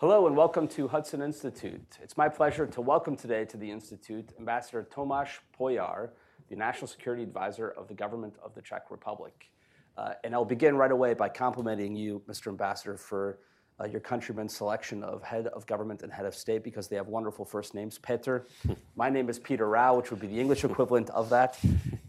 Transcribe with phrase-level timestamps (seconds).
[0.00, 1.98] Hello and welcome to Hudson Institute.
[2.02, 6.12] It's my pleasure to welcome today to the Institute Ambassador Tomáš Pojar,
[6.48, 9.50] the National Security Advisor of the Government of the Czech Republic.
[9.98, 12.46] Uh, and I'll begin right away by complimenting you, Mr.
[12.46, 13.40] Ambassador, for
[13.78, 17.08] uh, your countrymen's selection of head of government and head of state because they have
[17.08, 17.98] wonderful first names.
[17.98, 18.44] Petr.
[18.96, 21.58] My name is Peter Rough, which would be the English equivalent of that.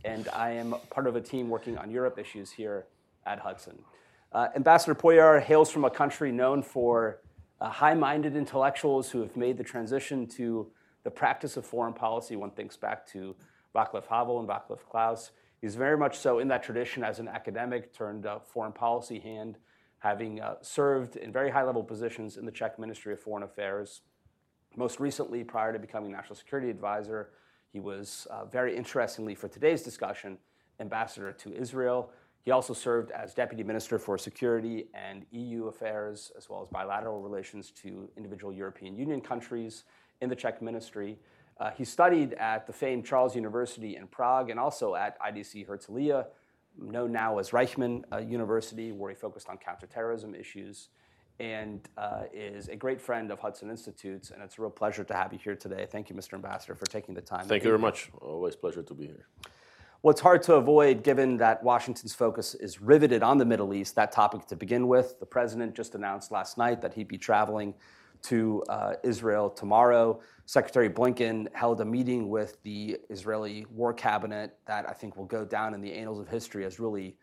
[0.05, 2.85] And I am part of a team working on Europe issues here
[3.25, 3.79] at Hudson.
[4.31, 7.19] Uh, Ambassador Pojar hails from a country known for
[7.61, 10.67] uh, high minded intellectuals who have made the transition to
[11.03, 12.35] the practice of foreign policy.
[12.35, 13.35] One thinks back to
[13.73, 15.31] Václav Havel and Václav Klaus.
[15.61, 19.57] He's very much so in that tradition as an academic turned uh, foreign policy hand
[19.99, 24.01] having uh, served in very high level positions in the Czech Ministry of Foreign Affairs.
[24.75, 27.29] Most recently, prior to becoming National Security Advisor,
[27.71, 30.39] he was uh, very interestingly for today's discussion,
[30.79, 32.09] ambassador to Israel.
[32.43, 37.21] He also served as Deputy Minister for Security and EU Affairs, as well as bilateral
[37.21, 39.83] relations to individual European Union countries
[40.21, 41.19] in the Czech ministry.
[41.59, 46.25] Uh, he studied at the famed Charles University in Prague and also at IDC Herzliya,
[46.79, 50.89] known now as Reichman uh, University, where he focused on counterterrorism issues,
[51.39, 54.31] and uh, is a great friend of Hudson Institute's.
[54.31, 55.85] And it's a real pleasure to have you here today.
[55.91, 56.33] Thank you, Mr.
[56.33, 57.45] Ambassador, for taking the time.
[57.45, 58.09] Thank you very much.
[58.19, 59.27] Always pleasure to be here.
[60.03, 64.11] It's hard to avoid, given that Washington's focus is riveted on the Middle East, that
[64.11, 65.19] topic to begin with.
[65.19, 67.75] The president just announced last night that he'd be traveling
[68.23, 70.19] to uh, Israel tomorrow.
[70.47, 75.45] Secretary Blinken held a meeting with the Israeli War Cabinet that I think will go
[75.45, 77.15] down in the annals of history as really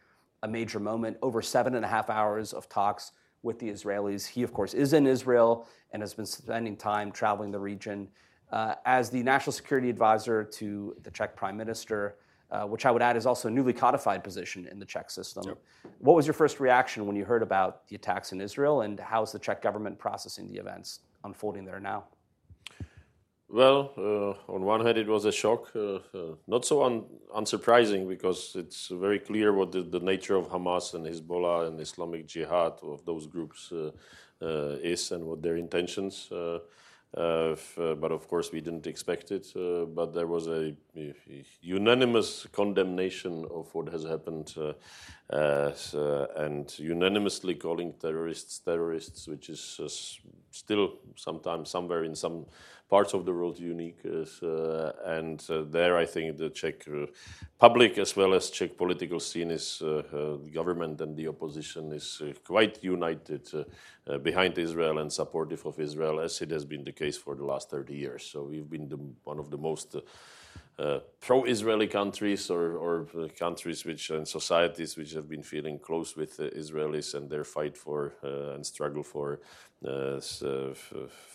[0.44, 1.16] a major moment.
[1.20, 3.10] Over seven and a half hours of talks
[3.42, 4.24] with the Israelis.
[4.24, 8.06] He, of course, is in Israel and has been spending time traveling the region.
[8.52, 12.14] Uh, as the national security advisor to the Czech prime minister,
[12.50, 15.44] uh, which I would add is also a newly codified position in the Czech system.
[15.46, 15.58] Yep.
[15.98, 19.22] What was your first reaction when you heard about the attacks in Israel, and how
[19.22, 22.04] is the Czech government processing the events unfolding there now?
[23.50, 28.06] Well, uh, on one hand, it was a shock, uh, uh not so un- unsurprising
[28.06, 32.74] because it's very clear what the, the, nature of Hamas and Hezbollah and Islamic Jihad
[32.82, 33.90] of those groups uh,
[34.42, 36.30] uh, is and what their intentions.
[36.30, 36.58] Uh,
[37.16, 39.46] Uh, but of course, we didn't expect it.
[39.56, 41.14] Uh, but there was a, a,
[41.62, 44.72] unanimous condemnation of what has happened, uh,
[45.32, 49.80] uh, and unanimously calling terrorists terrorists, which is
[50.50, 52.44] still sometimes somewhere in some
[52.88, 54.00] parts of the world unique.
[54.04, 57.06] Uh, and uh, there, I think the Czech uh,
[57.58, 62.82] public as well as Czech political scene is the government and the opposition is quite
[62.82, 63.48] united
[64.22, 67.70] behind Israel and supportive of Israel, as it has been the case for the last
[67.70, 68.24] 30 years.
[68.24, 69.96] So we've been the, one of the most
[70.78, 76.38] uh, pro-Israeli countries or, or, countries which and societies which have been feeling close with
[76.38, 79.40] uh, Israelis and their fight for uh, and struggle for
[79.84, 80.74] uh, uh,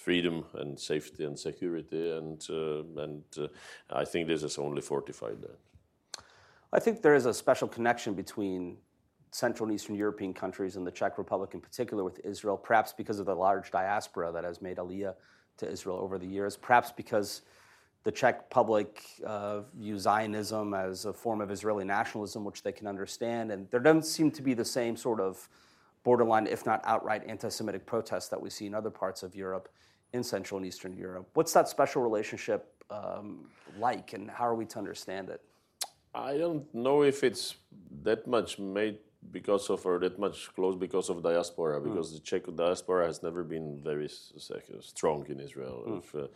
[0.04, 2.48] freedom and safety and security and
[2.98, 3.24] and
[3.90, 5.60] I think this has only fortified that.
[6.72, 8.78] I think there is a special connection between
[9.32, 13.20] Central and Eastern European countries and the Czech Republic in particular with Israel, perhaps because
[13.20, 15.16] of the large diaspora that has made Aliyah
[15.58, 17.42] to Israel over the years, perhaps because
[18.04, 22.86] the Czech public uh, view Zionism as a form of Israeli nationalism, which they can
[22.86, 23.52] understand.
[23.52, 25.48] And there doesn't seem to be the same sort of
[26.04, 29.70] borderline, if not outright, anti Semitic protests that we see in other parts of Europe,
[30.12, 31.30] in Central and Eastern Europe.
[31.34, 33.46] What's that special relationship um,
[33.80, 35.42] like, and how are we to understand it?
[36.14, 37.56] I don't know if it's
[38.04, 39.00] that much made
[39.32, 41.84] because of or that much close because of diaspora mm.
[41.84, 44.10] because the Czech diaspora has never been very
[44.82, 45.84] strong in Israel.
[45.88, 46.00] Mm.
[46.00, 46.28] If, uh,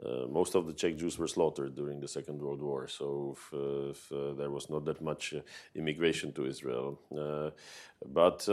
[0.00, 3.52] uh, most of the Czech Jews were slaughtered during the Second World War, so if,
[3.52, 5.40] uh, if, uh, there was not that much uh,
[5.74, 7.00] immigration to Israel.
[7.12, 7.50] Uh,
[8.06, 8.48] but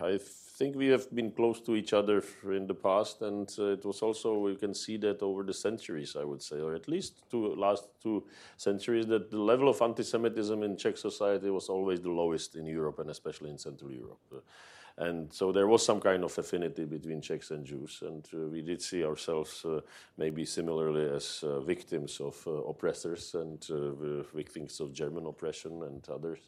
[0.00, 0.18] I
[0.56, 4.38] think we have been close to each other in the past, and it was also
[4.38, 7.88] we can see that over the centuries, I would say, or at least two last
[8.02, 8.24] two
[8.56, 12.98] centuries, that the level of anti-Semitism in Czech society was always the lowest in Europe
[13.00, 14.44] and especially in Central Europe.
[14.98, 18.62] And so there was some kind of affinity between Czechs and Jews, and uh, we
[18.62, 19.80] did see ourselves uh,
[20.16, 26.08] maybe similarly as uh, victims of uh, oppressors and uh, victims of German oppression and
[26.08, 26.38] others.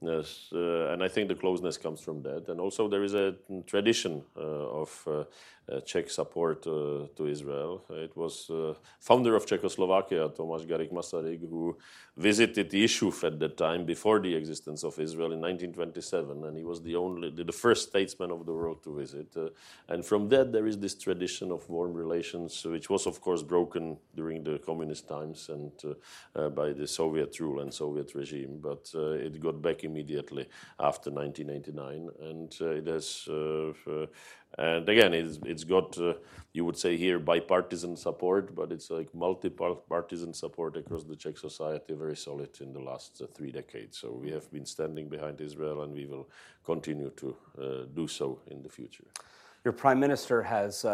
[0.00, 2.48] Yes, uh, and I think the closeness comes from that.
[2.48, 3.34] And also, there is a
[3.66, 4.40] tradition uh,
[4.82, 5.24] of uh,
[5.66, 7.82] Uh, Czech support uh, to Israel.
[7.88, 11.74] It was uh, founder of Czechoslovakia, Tomáš Garrigue Masaryk, who
[12.18, 16.82] visited Yishuv at that time before the existence of Israel in 1927, and he was
[16.82, 19.34] the only, the first statesman of the world to visit.
[19.34, 19.48] Uh,
[19.88, 23.96] and from that, there is this tradition of warm relations, which was, of course, broken
[24.14, 25.72] during the communist times and
[26.36, 30.46] uh, by the Soviet rule and Soviet regime, but it got back immediately
[30.78, 33.26] after 1989, and it has.
[34.58, 36.14] And again, it's, it's got, uh,
[36.52, 41.94] you would say here, bipartisan support, but it's like multi-partisan support across the Czech society,
[41.94, 43.98] very solid in the last uh, three decades.
[43.98, 46.28] So we have been standing behind Israel, and we will
[46.64, 47.62] continue to uh,
[47.94, 49.04] do so in the future.
[49.64, 50.84] Your prime minister has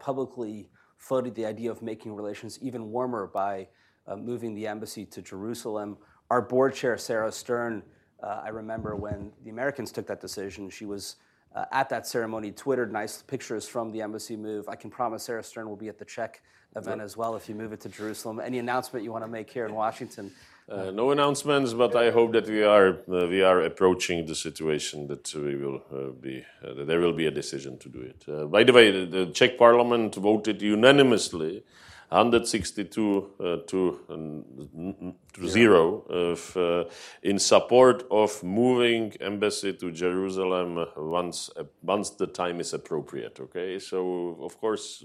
[0.00, 0.68] publicly
[1.00, 3.66] floated the idea of making relations even warmer by
[4.06, 5.96] uh, moving the embassy to Jerusalem.
[6.30, 7.82] Our board chair, Sarah Stern,
[8.22, 11.29] uh, I remember when the Americans took that decision, she was uh,
[11.72, 14.68] at that ceremony, twittered nice pictures from the embassy move.
[14.68, 16.42] I can promise Sarah Stern will be at the Czech
[16.76, 17.04] event yep.
[17.04, 18.40] as well if you move it to Jerusalem.
[18.40, 20.30] Any announcement you want to make here in Washington?
[20.70, 25.08] Uh, no announcements, but I hope that we are uh, we are approaching the situation
[25.08, 28.24] that we will uh, be uh, that there will be a decision to do it.
[28.28, 31.64] Uh, by the way, the, the, Czech Parliament voted unanimously
[32.10, 36.84] 162 uh, to, to zero of, uh,
[37.22, 41.50] in support of moving embassy to Jerusalem once
[41.82, 43.38] once the time is appropriate.
[43.38, 45.04] Okay, so of course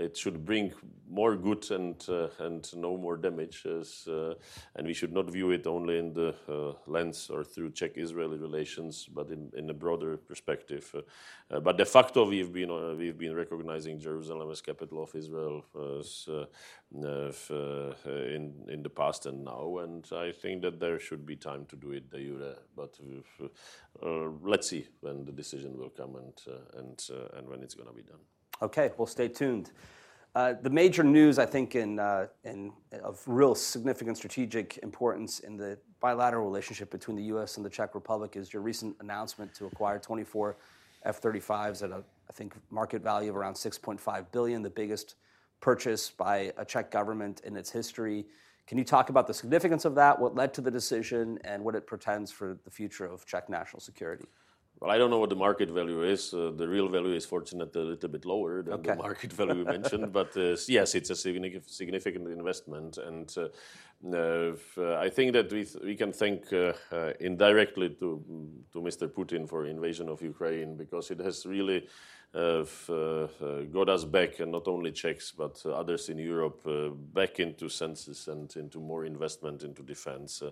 [0.00, 0.72] it should bring
[1.10, 3.66] more good and uh, and no more damage.
[3.66, 4.34] As, uh,
[4.76, 9.06] and we should not view it only in the uh, lens or through Czech-Israeli relations,
[9.12, 10.90] but in, in a broader perspective.
[10.94, 11.00] Uh,
[11.54, 15.64] uh, but de facto, we've been uh, we've been recognizing Jerusalem as capital of Israel
[16.00, 16.28] as,
[16.92, 21.76] in in the past and now, and I think that there should be time to
[21.76, 22.54] do it de jure.
[22.76, 22.98] But
[24.42, 26.34] let's see when the decision will come and
[26.78, 26.98] and
[27.36, 28.39] and when it's going to be done.
[28.62, 29.70] Okay, well, stay tuned.
[30.34, 32.72] Uh, the major news, I think, in, uh, in,
[33.02, 37.56] of real significant strategic importance in the bilateral relationship between the U.S.
[37.56, 40.56] and the Czech Republic is your recent announcement to acquire 24
[41.04, 45.16] F-35s at a, I think, market value of around 6.5 billion, the biggest
[45.60, 48.26] purchase by a Czech government in its history.
[48.66, 51.74] Can you talk about the significance of that, what led to the decision, and what
[51.74, 54.26] it portends for the future of Czech national security?
[54.80, 56.32] Well, I don't know what the market value is.
[56.32, 58.92] Uh, the real value is fortunately a little bit lower than okay.
[58.92, 60.10] the market value you mentioned.
[60.20, 62.96] But uh, yes, it's a significant investment.
[62.96, 63.48] And uh,
[64.10, 68.24] uh I think that we, th- we can thank uh, uh, indirectly to,
[68.72, 69.06] to Mr.
[69.06, 71.86] Putin for invasion of Ukraine because it has really
[72.32, 76.62] got us back, and not only Czechs, but others in Europe,
[77.12, 80.42] back into senses and into more investment into defense.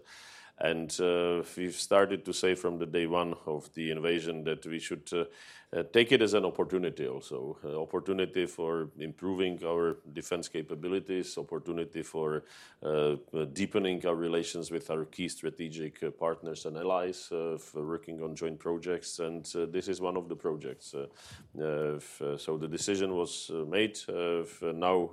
[0.60, 4.78] And uh, we've started to say from the day one of the invasion that we
[4.80, 5.24] should uh,
[5.70, 7.58] Uh, take it as an opportunity also.
[7.62, 12.44] Uh, opportunity for improving our defense capabilities, opportunity for
[12.82, 18.22] uh, uh deepening our relations with our key strategic uh, partners and allies, uh, working
[18.22, 19.18] on joint projects.
[19.18, 20.94] And this is one of the projects.
[22.38, 23.98] so the decision was made.
[24.62, 25.10] now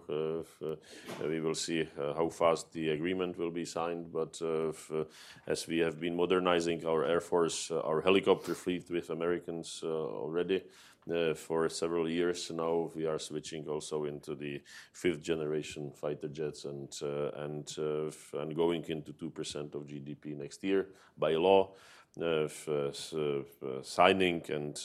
[1.22, 4.14] we will see how fast the agreement will be signed.
[4.14, 4.40] But
[5.48, 10.64] as we have been modernizing our Air Force, our helicopter fleet with Americans already, already
[11.12, 12.92] uh, for several years now.
[12.96, 14.62] We are switching also into the
[14.94, 20.38] fifth generation fighter jets and uh, and uh, and going into two percent of GDP
[20.38, 20.88] next year
[21.18, 21.72] by law.
[22.18, 24.80] Uh, uh, uh, signing and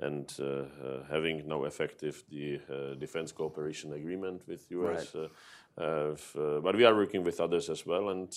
[0.00, 0.32] and
[1.08, 2.58] having now effective the
[2.98, 5.14] defense cooperation agreement with US.
[5.76, 8.36] But we are working with others as well, and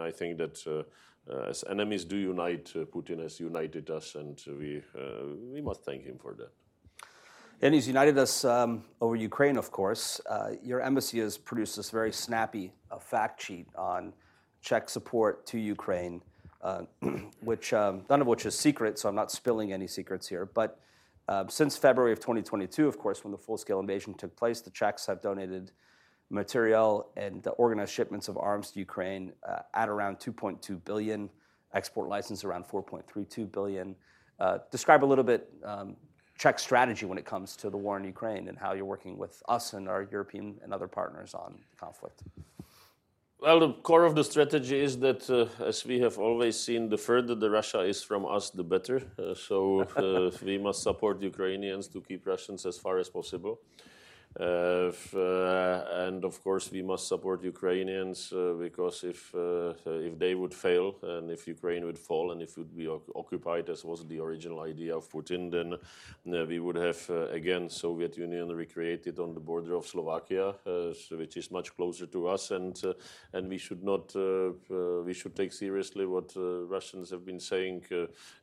[0.00, 0.84] I think that
[1.30, 6.04] as enemies do unite, uh, Putin has united us, and we, uh, we must thank
[6.04, 6.50] him for that.
[7.62, 10.20] And he's united us um, over Ukraine, of course.
[10.28, 14.12] Uh, your embassy has produced this very snappy uh, fact sheet on
[14.60, 16.20] Czech support to Ukraine,
[16.62, 16.82] uh,
[17.40, 20.44] which um, none of which is secret, so I'm not spilling any secrets here.
[20.44, 20.80] But
[21.48, 25.22] since February of 2022, of course, when the full-scale invasion took place, the Czechs have
[25.22, 25.72] donated
[26.30, 31.30] material and the organized shipments of arms to Ukraine uh, at around 2.2 billion,
[31.74, 33.94] export license around 4.32 billion.
[34.40, 35.96] Uh, describe a little bit um,
[36.36, 39.42] Czech strategy when it comes to the war in Ukraine and how you're working with
[39.48, 42.22] us and our European and other partners on conflict.
[43.40, 46.96] Well, the core of the strategy is that, uh, as we have always seen, the
[46.96, 49.02] further the Russia is from us, the better.
[49.36, 53.60] So uh, we must support Ukrainians to keep Russians as far as possible.
[54.38, 60.18] Uh, uh, and of course, we must support Ukrainians uh, because if uh, uh if
[60.18, 63.84] they would fail and if Ukraine would fall and if it would be occupied, as
[63.84, 69.20] was the original idea of Putin, then uh, we would have again Soviet Union recreated
[69.20, 70.54] on the border of Slovakia,
[71.12, 72.74] which is much closer to us, and
[73.32, 74.14] and we should not
[75.06, 77.84] we should take seriously what Russians have been saying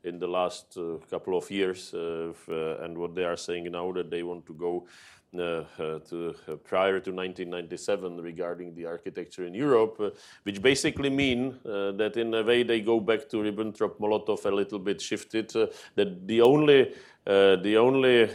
[0.03, 0.77] in the last
[1.09, 4.87] couple of years and what they are saying now that they want to go
[5.33, 9.97] Uh, uh, to, uh, prior to 1997 regarding the architecture in Europe,
[10.43, 14.99] which basically mean that in a way they go back to Ribbentrop-Molotov a little bit
[14.99, 15.47] shifted.
[15.95, 16.93] that the only
[17.25, 18.25] the only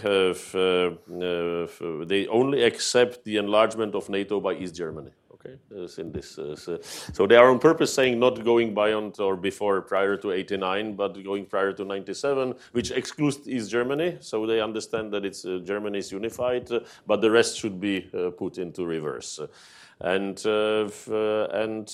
[2.07, 5.11] they only accept the enlargement of NATO by East Germany.
[5.47, 9.37] Okay, in this, uh, so, so they are on purpose saying not going beyond or
[9.37, 14.17] before prior to 89, but going prior to 97, which excludes East Germany.
[14.21, 18.11] So they understand that it's uh, Germany is unified, uh, but the rest should be
[18.15, 19.41] uh, put into reverse.
[20.01, 21.89] And uh, f- uh, and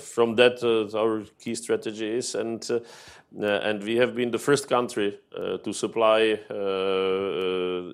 [0.00, 0.62] from that,
[0.94, 2.64] our key strategy is and.
[3.36, 5.18] and we have been the first country
[5.64, 6.38] to supply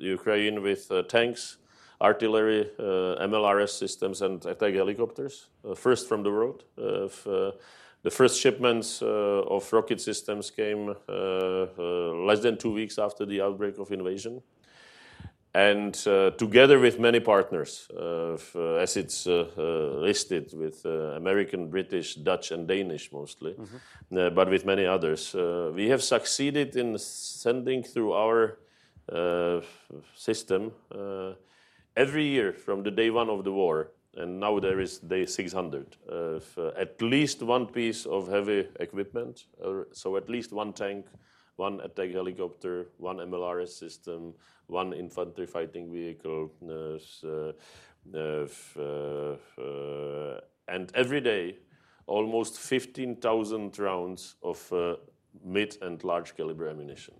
[0.02, 1.56] Ukraine with tanks,
[2.00, 6.64] artillery, uh, MLRS systems, and attack helicopters, uh, first from the world.
[6.78, 7.52] Uh,
[8.02, 13.92] the first shipments of rocket systems came less than two weeks after the outbreak of
[13.92, 14.40] invasion
[15.54, 18.34] and uh, together with many partners, uh,
[18.78, 19.44] as it's uh,
[20.00, 24.34] listed with American, British, Dutch, and Danish mostly, mm-hmm.
[24.34, 25.34] but with many others,
[25.74, 28.58] we have succeeded in sending through our
[30.14, 30.72] system
[31.96, 35.96] every year from the day one of the war, and now there is day 600,
[36.10, 36.40] uh,
[36.76, 41.06] at least one piece of heavy equipment, uh, so at least one tank,
[41.56, 44.34] one attack helicopter, one MLRS system,
[44.66, 47.52] one infantry fighting vehicle, uh,
[48.16, 51.56] uh, uh, and every day
[52.06, 54.72] almost 15,000 rounds of
[55.44, 57.14] mid and large caliber ammunition.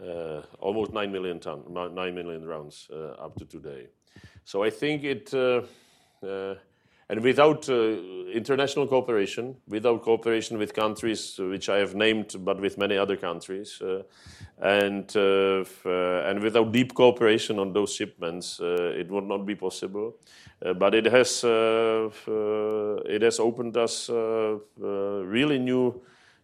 [0.00, 3.88] Uh, almost 9 million ton, 9 million rounds uh, up to today.
[4.44, 5.60] So I think it, uh,
[6.26, 6.54] uh
[7.10, 7.98] and without uh,
[8.32, 13.82] international cooperation, without cooperation with countries which I have named, but with many other countries,
[13.82, 14.04] uh,
[14.62, 20.16] and and without deep cooperation on those shipments, it would not be possible.
[20.78, 26.00] but it has it has opened us really new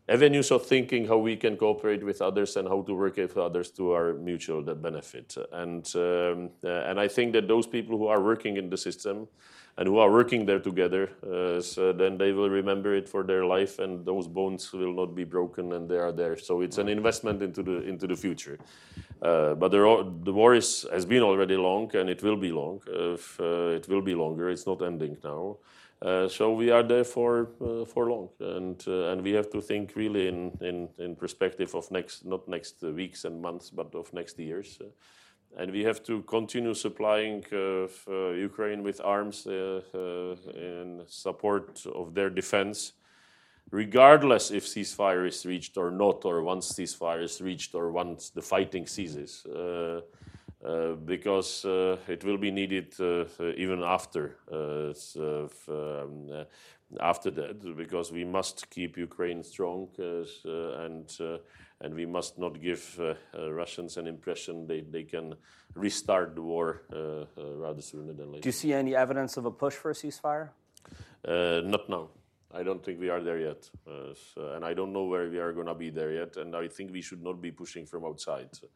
[0.08, 3.70] avenues of thinking how we can cooperate with others and how to work with others
[3.72, 5.36] to our mutual benefit.
[5.52, 9.26] And, um, uh, and I think that those people who are working in the system
[9.78, 13.44] and who are working there together, uh, so then they will remember it for their
[13.44, 16.38] life, and those bones will not be broken, and they are there.
[16.38, 18.58] So it's an investment into the into the future.
[19.20, 22.80] Uh, but the, the war is, has been already long, and it will be long.
[22.86, 24.50] If, uh, it will be longer.
[24.50, 25.56] It's not ending now.
[26.02, 29.62] Uh, so we are there for uh, for long, and uh, and we have to
[29.62, 34.12] think really in, in in perspective of next not next weeks and months, but of
[34.12, 34.78] next years,
[35.56, 37.42] and we have to continue supplying
[38.06, 42.92] Ukraine with arms in support of their defense,
[43.70, 48.42] regardless if ceasefire is reached or not, or once ceasefire is reached or once the
[48.42, 49.46] fighting ceases.
[50.66, 53.24] Uh, because uh, it will be needed uh,
[53.56, 56.46] even after um,
[57.00, 59.88] after that, because we must keep Ukraine strong
[60.84, 61.08] and
[61.80, 63.00] and we must not give
[63.34, 65.34] Russians an impression they, they can
[65.74, 66.82] restart the war
[67.36, 68.42] rather sooner than later.
[68.42, 70.48] Do you see any evidence of a push for a ceasefire?
[71.24, 72.08] not now.
[72.52, 73.68] I don't think we are there yet.
[73.86, 76.36] Uh, so, and I don't know where we are going to be there yet.
[76.36, 78.48] And I think we should not be pushing from outside.
[78.62, 78.68] Uh,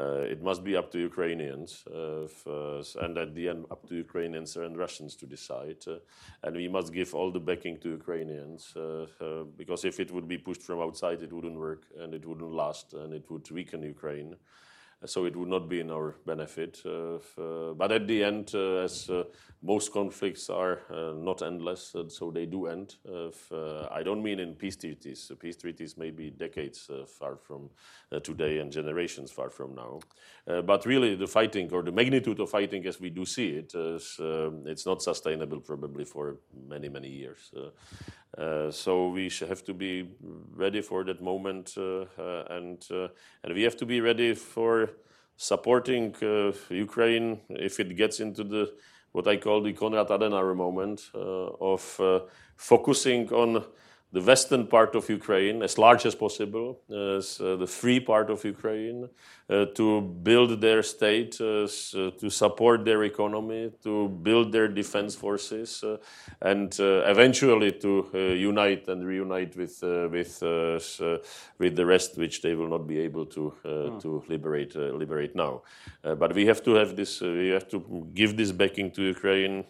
[0.00, 4.56] it must be up to Ukrainians, uh, first, and at the end, up to Ukrainians
[4.56, 5.78] and Russians to decide.
[5.86, 5.98] Uh,
[6.42, 10.28] and we must give all the backing to Ukrainians, uh, uh, because if it would
[10.28, 13.82] be pushed from outside, it wouldn't work, and it wouldn't last, and it would weaken
[13.82, 14.36] Ukraine
[15.06, 16.80] so it would not be in our benefit.
[16.84, 19.24] Uh, uh, but at the end, uh, as uh,
[19.62, 22.96] most conflicts are uh, not endless, so they do end.
[23.08, 25.30] Uh, I don't mean in peace treaties.
[25.40, 27.70] Peace treaties may be decades far from
[28.22, 30.00] today and generations far from now.
[30.62, 34.16] but really, the fighting or the magnitude of fighting as we do see it, is,
[34.20, 37.52] um, it's not sustainable probably for many, many years.
[38.38, 40.08] Uh, so we have to be
[40.54, 42.86] ready for that moment, uh, uh, and
[43.44, 44.90] and we have to be ready for
[45.36, 46.14] supporting
[46.70, 48.72] Ukraine if it gets into the
[49.12, 52.00] what I call the Konrad Adenauer moment of
[52.56, 53.64] focusing on
[54.12, 58.44] the western part of Ukraine as large as possible, as uh, the free part of
[58.44, 59.08] Ukraine,
[59.52, 65.14] Uh, to build their state, uh, uh, to support their economy, to build their defense
[65.14, 65.98] forces, uh,
[66.40, 70.42] and uh, eventually to uh, unite and reunite with uh, with
[71.58, 74.00] with the rest, which they will not be able to mm.
[74.00, 75.60] to liberate liberate now.
[76.02, 77.20] but we have to have this.
[77.20, 79.64] we have to give this backing to Ukraine,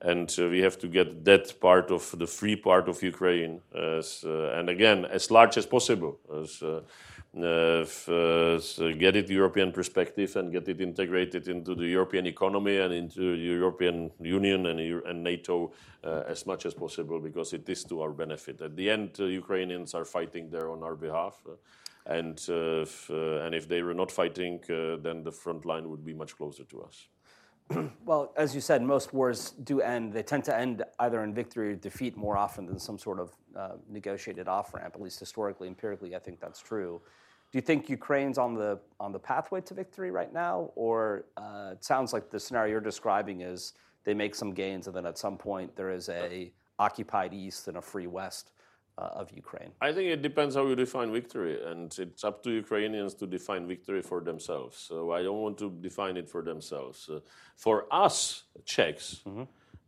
[0.00, 4.68] and we have to get that part of the free part of Ukraine uh, and
[4.68, 6.18] again, as large as possible.
[6.42, 6.62] As,
[7.36, 8.58] uh, uh,
[8.98, 13.42] get it European perspective and get it integrated into the European economy and into the
[13.42, 15.72] European Union and, and NATO
[16.02, 18.60] uh, as much as possible because it is to our benefit.
[18.60, 21.40] At the end, uh, Ukrainians are fighting there on our behalf.
[21.46, 21.52] uh,
[22.06, 22.84] and, uh,
[23.44, 26.82] and if they were not fighting, then the front line would be much closer to
[26.82, 27.06] us.
[28.04, 30.12] Well, as you said, most wars do end.
[30.12, 33.36] They tend to end either in victory or defeat more often than some sort of
[33.88, 34.94] negotiated off ramp.
[34.94, 37.00] At least historically, empirically, I think that's true.
[37.52, 41.70] Do you think Ukraine's on the on the pathway to victory right now, or uh,
[41.72, 43.72] it sounds like the scenario you're describing is
[44.04, 47.76] they make some gains and then at some point there is a occupied east and
[47.76, 48.52] a free west
[48.98, 49.70] uh, of Ukraine?
[49.80, 53.66] I think it depends how you define victory, and it's up to Ukrainians to define
[53.66, 54.76] victory for themselves.
[54.78, 57.08] So I don't want to define it for themselves.
[57.08, 57.20] Uh,
[57.56, 59.22] for us, Czechs,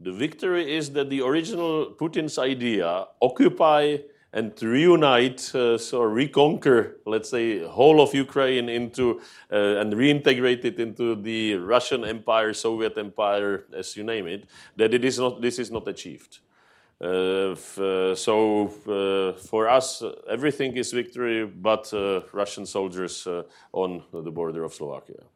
[0.02, 3.98] the victory is that the original Putin's idea, occupy
[4.32, 9.20] and reunite, uh, so reconquer, let's say, whole of Ukraine into
[9.52, 14.94] uh, and reintegrate it into the Russian Empire, Soviet Empire, as you name it, that
[14.94, 15.42] it is not.
[15.42, 16.38] This is not achieved.
[17.02, 23.42] Uh, f- uh, so uh, for us, everything is victory, but uh, Russian soldiers uh,
[23.72, 25.31] on the border of Slovakia.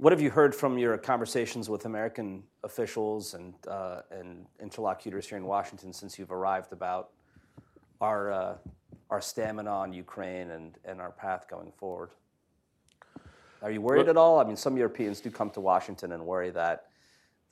[0.00, 5.36] What have you heard from your conversations with American officials and, uh, and interlocutors here
[5.36, 7.10] in Washington since you've arrived about
[8.00, 8.54] our, uh,
[9.10, 12.10] our stamina on Ukraine and, and our path going forward?
[13.60, 14.38] Are you worried at all?
[14.38, 16.90] I mean, some Europeans do come to Washington and worry that,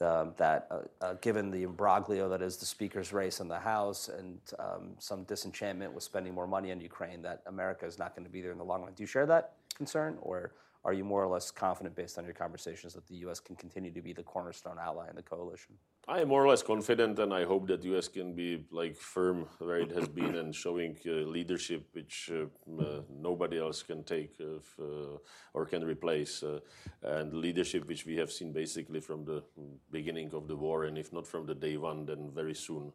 [0.00, 4.08] um, that uh, uh, given the imbroglio that is the speaker's race in the House
[4.08, 8.24] and um, some disenchantment with spending more money on Ukraine, that America is not going
[8.24, 8.92] to be there in the long run.
[8.92, 10.52] Do you share that concern, or
[10.86, 13.40] are you more or less confident, based on your conversations, that the U.S.
[13.40, 15.74] can continue to be the cornerstone ally in the coalition?
[16.06, 18.06] I am more or less confident, and I hope that U.S.
[18.06, 22.44] can be like firm where it has been and showing uh, leadership which uh,
[22.80, 25.18] uh, nobody else can take uh, uh,
[25.54, 26.60] or can replace, uh,
[27.02, 29.42] and leadership which we have seen basically from the
[29.90, 32.92] beginning of the war, and if not from the day one, then very soon,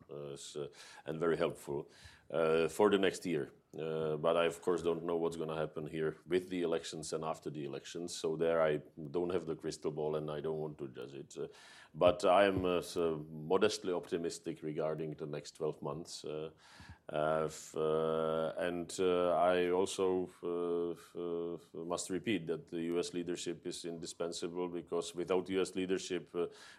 [1.05, 1.89] and very helpful.
[2.69, 3.51] For the next year.
[3.79, 7.13] Uh, but I, of course, don't know what's going to happen here with the elections
[7.13, 8.13] and after the elections.
[8.13, 8.79] So there, I
[9.11, 11.33] don't have the crystal ball, and I don't want to judge it.
[11.41, 11.47] Uh,
[11.95, 16.25] but I am uh, so modestly optimistic regarding the next 12 months.
[17.11, 25.13] Uh, and uh, I also uh, must repeat that the US leadership is indispensable because
[25.13, 26.33] without US leadership,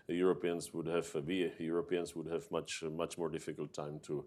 [0.09, 4.25] Europeans would have, we Europeans would have much, much more difficult time to,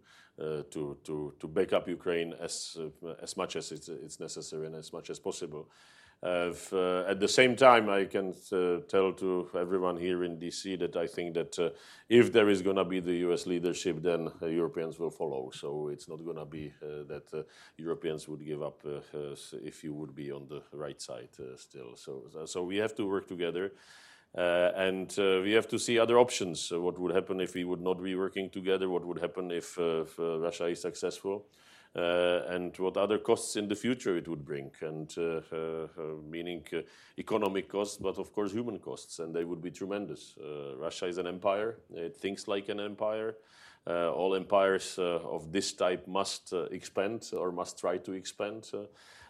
[1.48, 2.78] back up Ukraine as,
[3.22, 5.70] as much as it's, it's necessary and as much as possible.
[6.25, 10.79] Uh, uh, at the same time, I can uh, tell to everyone here in DC
[10.79, 11.69] that I think that uh,
[12.09, 15.51] if there is going to be the US leadership, then uh, Europeans will follow.
[15.53, 17.43] So it's not going to be uh, that uh,
[17.77, 21.55] Europeans would give up uh, uh, if you would be on the right side uh,
[21.57, 21.95] still.
[21.95, 23.73] So, so we have to work together.
[24.35, 26.59] Uh, and uh, we have to see other options.
[26.59, 28.89] So what would happen if we would not be working together?
[28.89, 31.45] What would happen if, uh, if uh, Russia is successful?
[31.95, 35.88] Uh, and what other costs in the future it would bring, and uh, uh,
[36.29, 36.62] meaning
[37.17, 40.36] economic costs, but of course human costs, and they would be tremendous.
[40.77, 43.36] Russia is an empire; it thinks like an empire.
[43.88, 48.65] All empires of this type must expand or must try to expand.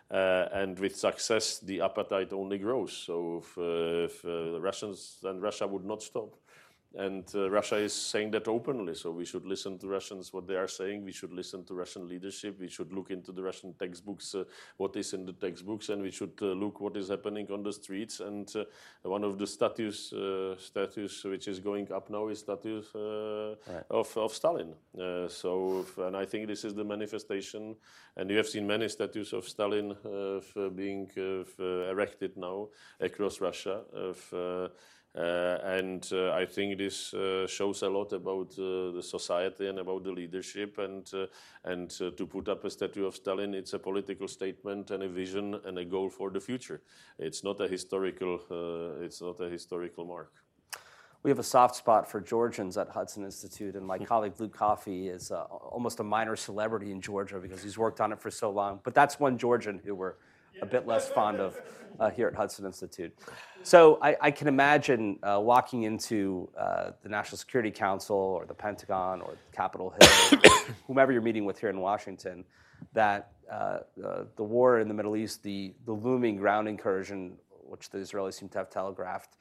[0.09, 2.93] Uh, and with success, the appetite only grows.
[2.93, 6.35] So if, uh, if uh, the Russians and Russia would not stop,
[6.97, 8.95] and uh, Russia is saying that openly.
[8.95, 11.03] So we should listen to Russians what they are saying.
[11.03, 12.59] We should listen to Russian leadership.
[12.59, 14.45] We should look into the Russian textbooks, uh,
[14.77, 17.73] what is in the textbooks, and we should uh, look what is happening on the
[17.73, 18.19] streets.
[18.19, 18.63] And uh,
[19.03, 23.55] one of the statues, uh, statues which is going up now is statues uh,
[23.89, 24.73] of, of Stalin.
[24.99, 27.75] Uh, so, and I think this is the manifestation.
[28.17, 33.81] And you have seen many statues of Stalin uh, being uh, erected now across Russia.
[33.93, 34.71] Of,
[35.15, 40.03] and uh, I think this uh, shows a lot about uh, the society and about
[40.03, 40.77] the leadership.
[40.77, 41.27] And uh,
[41.63, 45.07] and uh, to put up a statue of Stalin, it's a political statement and a
[45.07, 46.81] vision and a goal for the future.
[47.17, 48.39] It's not a historical.
[48.51, 50.33] Uh, it's not a historical mark.
[51.23, 55.07] We have a soft spot for Georgians at Hudson Institute, and my colleague Luke Coffey
[55.07, 58.51] is uh, almost a minor celebrity in Georgia because he's worked on it for so
[58.51, 58.79] long.
[58.83, 60.15] But that's one Georgian who we're
[60.61, 61.59] a bit less fond of
[61.99, 63.13] uh, here at Hudson Institute.
[63.63, 68.53] So I, I can imagine uh, walking into uh, the National Security Council or the
[68.53, 70.39] Pentagon or Capitol Hill,
[70.87, 72.43] whomever you're meeting with here in Washington,
[72.93, 77.89] that uh, uh, the war in the Middle East, the, the looming ground incursion, which
[77.89, 79.37] the Israelis seem to have telegraphed,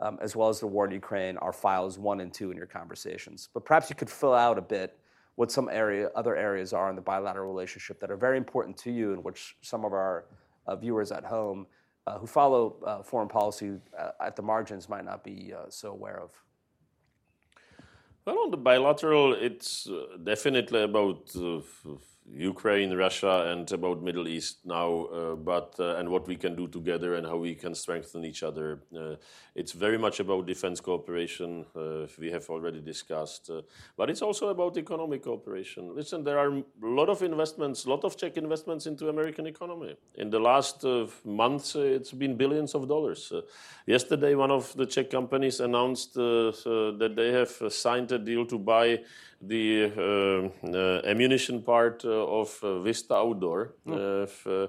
[0.00, 2.66] um, as well as the war in Ukraine, are files one and two in your
[2.66, 3.48] conversations.
[3.52, 4.98] But perhaps you could fill out a bit
[5.36, 8.90] what some area, other areas are in the bilateral relationship that are very important to
[8.90, 10.26] you, and which some of our
[10.70, 11.66] Uh, viewers at home
[12.06, 13.72] uh, who follow uh, foreign policy
[14.20, 16.30] at the margins might not be so aware of?
[18.24, 19.88] Well, on the bilateral, it's
[20.22, 21.26] definitely about
[22.32, 26.68] Ukraine, Russia, and about Middle East now, uh, but uh, and what we can do
[26.68, 28.82] together and how we can strengthen each other.
[28.96, 29.16] Uh,
[29.54, 31.64] it's very much about defense cooperation.
[31.74, 33.62] Uh, we have already discussed, uh,
[33.96, 35.94] but it's also about economic cooperation.
[35.94, 39.96] Listen, there are a lot of investments, a lot of Czech investments into American economy.
[40.14, 43.32] In the last uh, months, it's been billions of dollars.
[43.86, 49.00] yesterday, one of the Czech companies announced that they have signed a deal to buy
[49.40, 53.74] the uh, uh, ammunition part uh, of Vista Outdoor.
[53.86, 54.68] Oh.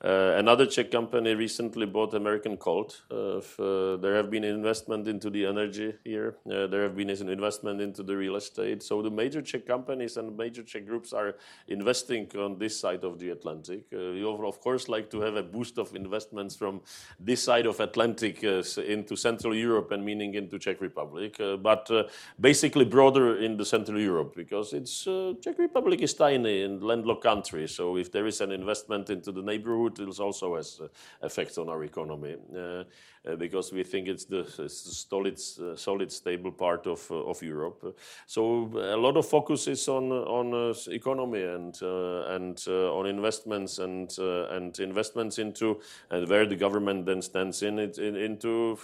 [0.00, 3.02] Uh, another Czech company recently bought American Colt.
[3.10, 6.36] Uh, uh, there have been investment into the energy here.
[6.46, 8.80] there have been an investment into the real estate.
[8.82, 11.34] So the major Czech companies and major Czech groups are
[11.66, 13.86] investing on this side of the Atlantic.
[13.90, 16.80] we of course like to have a boost of investments from
[17.18, 21.90] this side of Atlantic into Central Europe and meaning into Czech Republic, but
[22.38, 25.04] basically broader in the Central Europe because it's
[25.42, 27.66] Czech Republic is tiny and landlocked country.
[27.66, 30.88] So if there is an investment into the neighborhood it also has uh,
[31.22, 32.36] effects on our economy.
[32.56, 32.84] Uh,
[33.28, 37.96] uh, because we think it's the solid, uh, solid stable part of, uh, of Europe.
[38.26, 44.78] So a lot of focus is on, on economy and, and on investments and, and
[44.78, 48.78] investments into and where the government then stands in it in, into,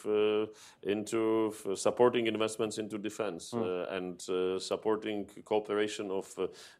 [0.82, 3.92] into supporting investments into defense mm.
[3.92, 6.26] and supporting cooperation of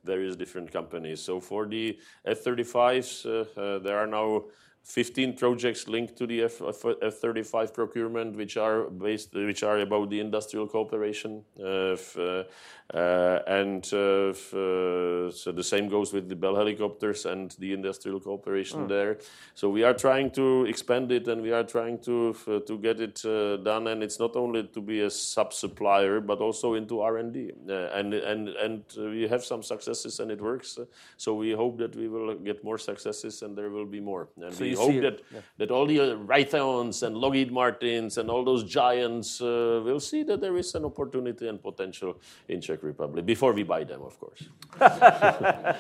[0.05, 1.21] various different companies.
[1.21, 4.45] So for the F-35s, there are now
[4.85, 10.21] 15 projects linked to the F, F-35 procurement, which are based, which are about the
[10.21, 11.43] industrial cooperation.
[11.59, 12.45] Uh, uh,
[12.93, 18.81] and uh, uh, so the same goes with the Bell helicopters and the industrial cooperation
[18.81, 18.89] mm.
[18.89, 19.19] there.
[19.55, 22.35] So we are trying to expand it, and we are trying to
[22.67, 23.23] to get it
[23.65, 23.87] done.
[23.89, 27.53] And it's not only to be a sub supplier, but also into R and D.
[27.69, 30.79] and and and we have some successes, and it works.
[31.17, 34.29] so we hope that we will get more successes, and there will be more.
[34.37, 35.41] And so we hope that yeah.
[35.57, 40.57] that all the Raytheons and Lockheed Martins and all those giants will see that there
[40.59, 44.49] is an opportunity and potential in Czech Republic before we buy them, of course.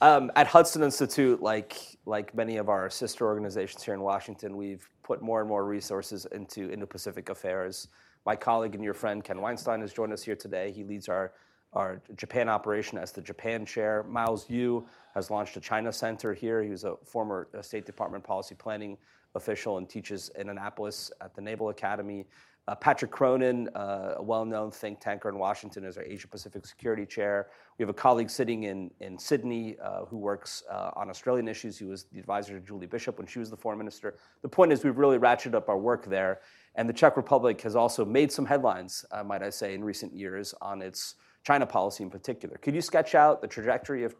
[0.00, 4.88] um, at Hudson Institute, like like many of our sister organizations here in Washington, we've
[5.02, 7.88] put more and more resources into Indo-Pacific affairs.
[8.24, 10.72] My colleague and your friend Ken Weinstein has joined us here today.
[10.72, 11.32] He leads our
[11.72, 14.04] our Japan operation as the Japan chair.
[14.08, 16.62] Miles Yu has launched a China Center here.
[16.62, 18.98] He was a former State Department policy planning
[19.34, 22.26] official and teaches in Annapolis at the Naval Academy.
[22.68, 27.06] Uh, Patrick Cronin, uh, a well-known think tanker in Washington, is our Asia Pacific Security
[27.06, 27.46] Chair.
[27.78, 31.78] We have a colleague sitting in, in Sydney uh, who works uh, on Australian issues.
[31.78, 34.16] He was the advisor to Julie Bishop when she was the foreign minister.
[34.42, 36.40] The point is, we've really ratcheted up our work there.
[36.74, 40.12] And the Czech Republic has also made some headlines, uh, might I say, in recent
[40.12, 42.58] years on its China policy in particular.
[42.58, 44.16] Could you sketch out the trajectory of,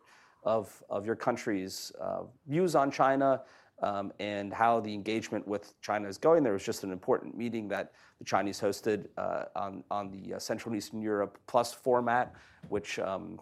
[0.46, 3.42] of, of your country's uh, views on China,
[3.82, 6.42] um, and how the engagement with China is going.
[6.42, 10.38] There was just an important meeting that the Chinese hosted uh, on, on the uh,
[10.38, 12.32] Central and Eastern Europe Plus format,
[12.70, 13.38] which um,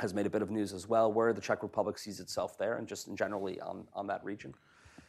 [0.00, 2.78] has made a bit of news as well, where the Czech Republic sees itself there
[2.78, 4.52] and just generally on, on that region.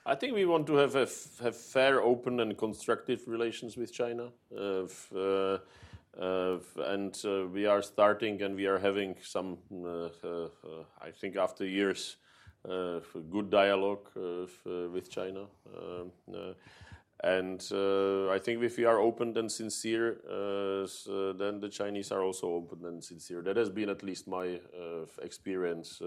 [0.06, 4.30] I think we want to have, f- have fair, open, and constructive relations with China.
[4.56, 5.58] Uh, f- uh,
[6.20, 10.10] and uh, we are starting and we are having some, uh,
[11.02, 12.18] I think, after years,
[12.68, 15.46] uh, good dialogue uh, uh, with China.
[15.78, 16.12] Um,
[17.22, 20.88] and uh, I think if we are open and sincere, uh,
[21.38, 23.42] then the Chinese are also open and sincere.
[23.42, 26.02] That has been at least my uh, experience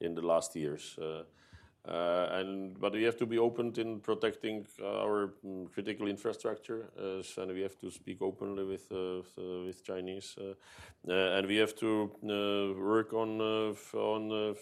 [0.00, 0.98] in the last years.
[1.88, 6.90] Uh, and but we have to be open in protecting uh, our um, critical infrastructure,
[7.00, 9.22] uh, and we have to speak openly with uh,
[9.64, 12.10] with uh, Chinese, uh, and we have to
[12.78, 13.40] work on
[13.94, 14.54] on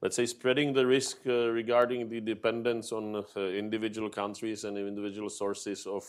[0.00, 6.04] let's say spreading the risk regarding the dependence on individual countries and individual sources of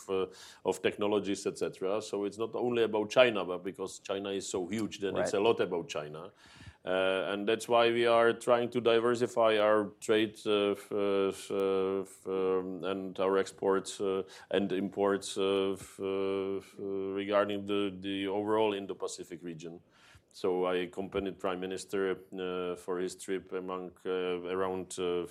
[0.64, 2.02] of technologies, etc.
[2.02, 5.40] So it's not only about China, but because China is so huge, then it's a
[5.42, 6.32] lot about China.
[6.86, 10.76] Uh, and that's why we are trying to diversify our trade uh,
[12.26, 19.82] um, and our exports uh, and imports regarding the, overall Indo-Pacific region.
[20.32, 25.26] So I accompanied Prime Minister uh, for his trip among uh, around uh,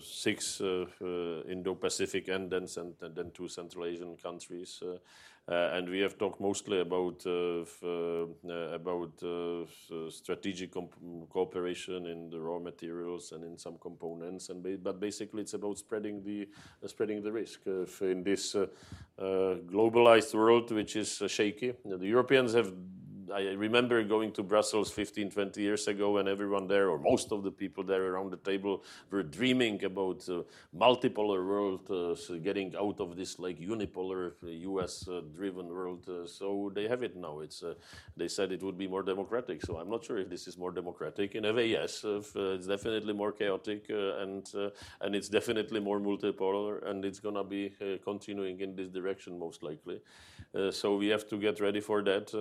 [0.00, 4.82] six Indo-Pacific and then two Central Asian countries.
[5.50, 8.26] Uh, and we have talked mostly about uh, uh,
[10.10, 10.74] strategic
[11.30, 14.50] cooperation in the raw materials and in some components.
[14.82, 16.46] But basically, it's about spreading the
[17.32, 18.54] risk in this
[19.18, 21.72] globalized world, which is shaky.
[21.82, 22.70] The Europeans have.
[23.34, 27.42] I remember going to Brussels 15, 20 years ago, and everyone there, or most of
[27.42, 30.44] the people there around the table, were dreaming about a
[30.76, 36.08] multipolar world, uh, getting out of this like unipolar uh, U.S.-driven world.
[36.26, 37.40] So they have it now.
[37.40, 37.62] It's
[38.16, 39.64] They said it would be more democratic.
[39.64, 41.34] So I'm not sure if this is more democratic.
[41.34, 42.04] In a way, yes.
[42.04, 47.72] It's definitely more chaotic, and it's definitely more multipolar, and it's to be
[48.04, 50.00] continuing in this direction, most likely.
[50.70, 52.32] So we have to get ready for that,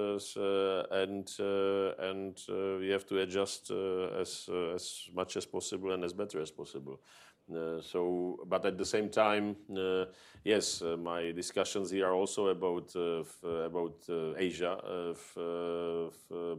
[0.91, 6.03] and uh, and uh, we have to adjust uh, as as much as possible and
[6.03, 6.99] as better as possible.
[7.81, 9.55] So, But at the same time,
[10.43, 12.93] yes, my discussions here are also about
[13.69, 14.03] about
[14.37, 14.77] Asia.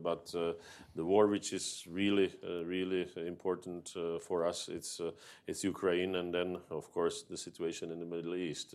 [0.03, 0.27] But
[0.97, 2.33] the war, which is really,
[2.65, 4.71] really important for us,
[5.47, 8.75] it's Ukraine, and then, of course, the situation in the Middle East.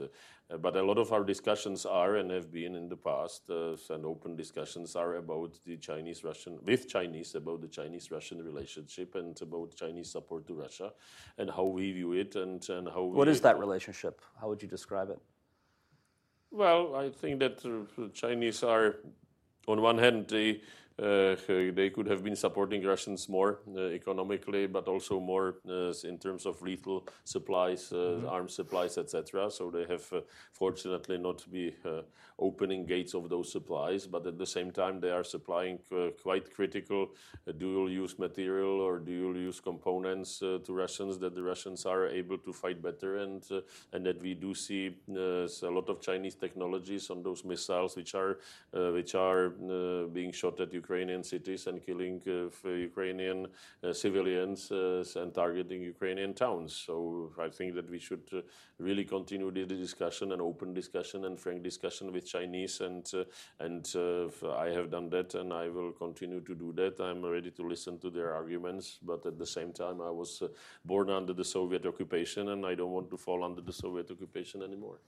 [0.54, 3.76] Uh, but a lot of our discussions are and have been in the past, uh,
[3.90, 9.76] and open discussions are about the Chinese-Russian with Chinese about the Chinese-Russian relationship and about
[9.76, 10.92] Chinese support to Russia
[11.38, 13.18] and how we view it and and how we.
[13.18, 14.22] What is that relationship?
[14.40, 15.20] How would you describe it?
[16.52, 18.98] Well, I think that the Chinese are,
[19.68, 20.62] on one hand, they
[21.00, 21.36] Eh,
[21.90, 26.62] could have been supporting Russians more eh, economically, but also more eh, in terms of
[26.62, 28.28] lethal supplies, mm-hmm.
[28.28, 29.50] arms supplies, etc.
[29.50, 30.06] So they have
[30.52, 31.74] fortunately not been
[32.38, 34.06] opening gates of those supplies.
[34.06, 35.80] But at the same time, they are supplying
[36.22, 37.10] quite critical
[37.58, 43.18] dual-use material or dual-use components to Russians that the Russians are able to fight better.
[43.18, 43.44] And
[43.94, 48.38] and that we do see a lot of Chinese technologies on those missiles, which are
[48.72, 49.50] which are
[50.14, 56.34] being shot at Ukrainian cities and killing uh, Ukrainian uh, civilians uh, and targeting Ukrainian
[56.44, 56.72] towns.
[56.86, 56.96] So
[57.48, 58.28] I think that we should
[58.88, 62.76] really continue the discussion and open discussion and frank discussion with Chinese.
[62.90, 63.06] And
[64.66, 66.94] I have done that, and I will continue to do that.
[67.08, 68.86] I'm ready to listen to their arguments.
[69.12, 70.32] But at the same time, I was
[70.92, 74.60] born under the Soviet occupation, and I don't want to fall under the Soviet occupation
[74.70, 75.00] anymore.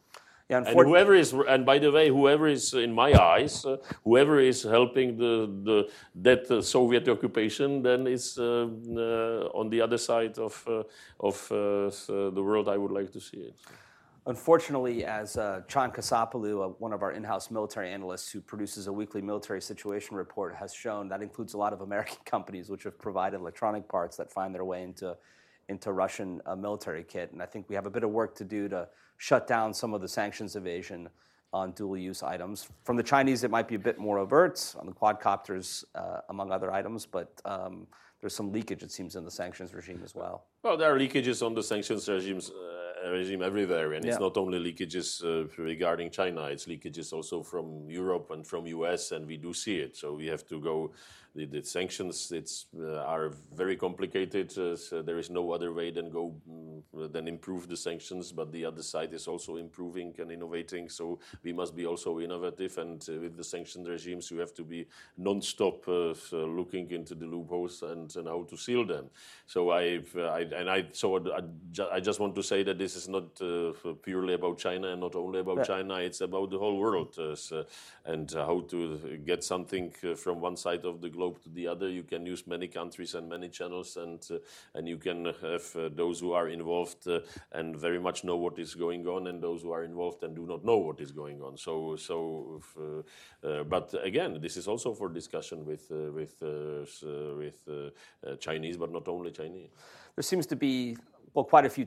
[0.49, 1.45] Yeah, unfortunately.
[1.47, 5.89] And by the way, whoever is, in my eyes, uh, whoever is helping the, the
[6.21, 8.67] that uh, Soviet occupation, then is uh,
[9.55, 10.53] on the other side of
[11.19, 13.55] of the world I would like to see it.
[14.27, 15.33] Unfortunately, as
[15.67, 20.55] Can Kasapoğlu, one of our in-house military analysts who produces a weekly military situation report,
[20.55, 24.31] has shown, that includes a lot of American companies which have provided electronic parts that
[24.31, 25.15] find their way into
[25.91, 27.31] Russian uh, military kit.
[27.31, 29.93] And I think we have a bit of work to do to shut down some
[29.93, 31.09] of the sanctions evasion
[31.53, 32.67] on dual-use items.
[32.83, 36.51] From the Chinese, it might be a bit more overt on the quadcopters, uh, among
[36.51, 37.05] other items.
[37.05, 37.87] But um,
[38.19, 40.45] there's some leakage, it seems, in the sanctions regime as well.
[40.63, 43.93] Well, there are leakages on the sanctions regimes uh, regime everywhere.
[43.93, 45.23] And it's not only leakages
[45.57, 46.43] regarding China.
[46.45, 49.95] It's leakages also from Europe and from U.S., and we do see it.
[49.95, 50.91] So we have to go.
[51.35, 52.31] The sanctions
[52.79, 54.57] uh, are very complicated.
[54.57, 58.31] Uh, there is no other way than go, mm, than improve the sanctions.
[58.31, 60.87] But the other side is also improving and innovating.
[60.87, 62.77] So we must be also innovative.
[62.77, 64.87] And uh, with the sanctions regimes, you have to be
[65.19, 65.85] nonstop
[66.31, 69.09] looking into the loopholes and and how to seal them.
[69.45, 69.99] So I
[72.01, 73.35] just want to say that this is not
[74.03, 75.95] purely about China and not only about China.
[75.95, 77.17] It's about the whole world
[78.05, 81.89] and how to get something from one side of the globe to the other.
[81.89, 84.37] You can use many countries and many channels, and uh,
[84.73, 87.19] and you can have uh, those who are involved uh,
[87.51, 90.45] and very much know what is going on and those who are involved and do
[90.45, 91.57] not know what is going on.
[91.57, 92.61] So so,
[93.43, 97.67] but again, this is also for discussion with with with
[98.39, 99.69] Chinese, but not only Chinese.
[100.15, 100.97] There seems to be,
[101.33, 101.85] well, quite a few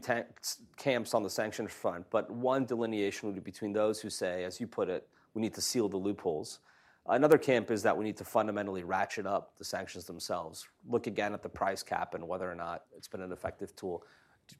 [0.77, 2.05] camps on the sanctions front.
[2.11, 5.55] But one delineation would be between those who say, as you put it, we need
[5.55, 6.61] to seal the loopholes.
[7.09, 11.33] Another camp is that we need to fundamentally ratchet up the sanctions themselves, look again
[11.33, 14.05] at the price cap and whether or not it's been an effective tool.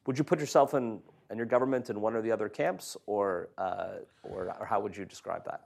[0.07, 1.01] Would you put yourself and
[1.35, 3.87] your government in one or the other camps, uh,
[4.23, 5.65] or how would you describe that?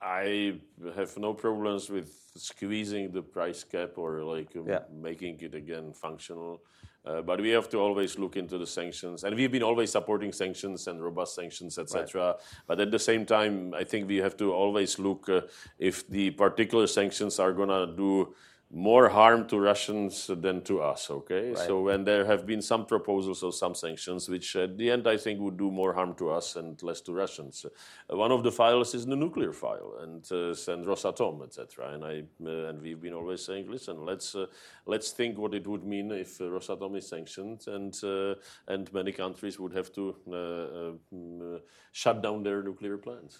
[0.00, 0.58] I
[0.94, 4.54] have no problems with squeezing the price cap or like
[4.92, 6.62] making it again functional.
[7.06, 9.22] Uh, but we have to always look into the sanctions.
[9.22, 12.06] And we've been always supporting sanctions and robust sanctions, etc.
[12.06, 12.36] cetera.
[12.66, 15.42] But at the same time, I think we have to always look uh,
[15.78, 18.34] if the particular sanctions are going to do
[18.76, 21.10] more harm to Russians than to us.
[21.10, 21.58] Okay, right.
[21.66, 25.16] so when there have been some proposals of some sanctions, which at the end I
[25.16, 27.64] think would do more harm to us and less to Russians.
[27.64, 31.94] Uh, one of the files is the nuclear file and uh, and Rosatom, etc.
[31.94, 34.46] And I uh, and we've been always saying, listen, let's uh,
[34.84, 38.34] let's think what it would mean if uh, Rosatom is sanctioned and uh,
[38.68, 41.60] and many countries would have to mm,
[42.02, 43.34] shut down their nuclear plants.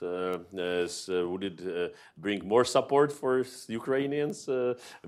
[0.82, 1.58] As, would it
[2.24, 4.38] bring more support for Ukrainians?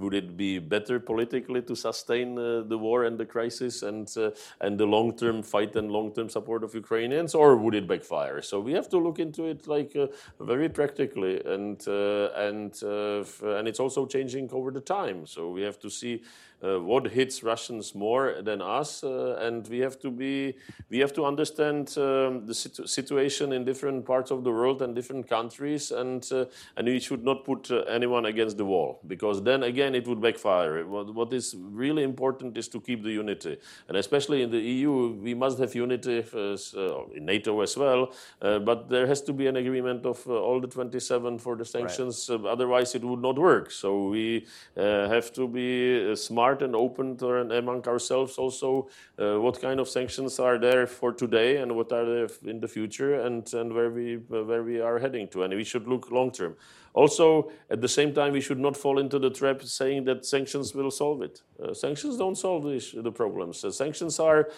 [0.08, 4.30] would it be better politically to sustain uh, the war and the crisis and uh,
[4.60, 8.40] and the long-term fight and long-term support of Ukrainians, or would it backfire?
[8.42, 10.06] So we have to look into it like uh,
[10.40, 13.24] very practically, and uh, and uh,
[13.56, 15.26] and it's also changing over the time.
[15.26, 16.22] So we have to see
[16.60, 20.56] uh, what hits Russians more than us, uh, and we have to be
[20.90, 24.92] we have to understand um, the situ- situation in different parts of the world and
[24.92, 29.40] different countries, and uh, and we should not put uh, anyone against the wall because
[29.40, 30.84] then again it would backfire.
[30.84, 35.14] What, what is really important is to keep the unity, and especially in the EU,
[35.22, 38.12] we must have unity in NATO as well.
[38.40, 42.46] But there has to be an agreement of all the 27 for the sanctions, right.
[42.46, 43.70] otherwise it would not work.
[43.70, 47.18] So we have to be smart and open
[47.52, 52.04] among ourselves also uh, what kind of sanctions are there for today and what are
[52.04, 55.42] there in the future and, and where, we, where we are heading to.
[55.42, 56.56] And we should look long term.
[56.94, 60.74] Also, at the same time, we should not fall into the trap saying that sanctions
[60.74, 61.42] will solve it.
[61.62, 63.64] Uh, sanctions don't solve the problems.
[63.64, 64.48] Uh, sanctions are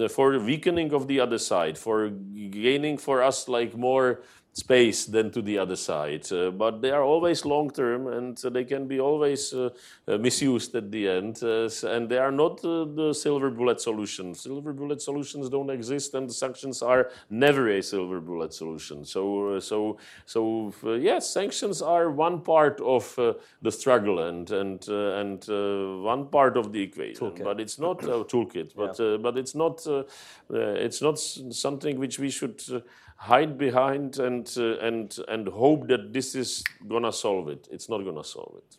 [0.00, 5.30] uh, for weakening of the other side, for gaining for us like more space than
[5.30, 6.30] to the other side.
[6.32, 9.70] Uh, but they are always long term and uh, they can be always uh,
[10.08, 11.42] uh misused at the end.
[11.42, 14.34] Uh, and they are not uh, the silver bullet solution.
[14.34, 19.04] Silver bullet solutions don't exist, and sanctions are never a silver bullet solution.
[19.04, 23.14] So, so, so yes, sanctions are one part of
[23.62, 25.46] the struggle and and and
[26.02, 27.30] one part of the equation.
[27.30, 27.44] Toolkit.
[27.44, 28.74] But it's not a toolkit.
[28.74, 29.16] But yeah.
[29.16, 29.86] but it's not
[30.50, 32.60] it's not something which we should
[33.20, 37.68] hide behind and uh, and and hope that this is gonna solve it.
[37.70, 38.76] It's not gonna solve it.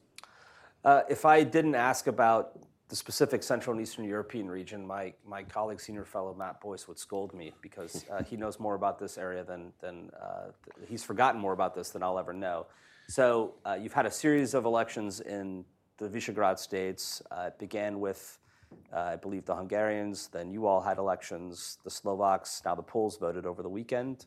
[0.83, 5.43] Uh, if I didn't ask about the specific Central and Eastern European region, my my
[5.43, 9.17] colleague, senior fellow Matt Boyse, would scold me because uh, he knows more about this
[9.17, 10.51] area than than uh,
[10.87, 12.65] he's forgotten more about this than I'll ever know.
[13.07, 15.65] So uh, you've had a series of elections in
[15.97, 17.21] the Visegrad states.
[17.29, 18.39] Uh, it began with
[18.93, 23.45] I believe the Hungarians, then you all had elections, the Slovaks, now the Poles voted
[23.45, 24.25] over the weekend.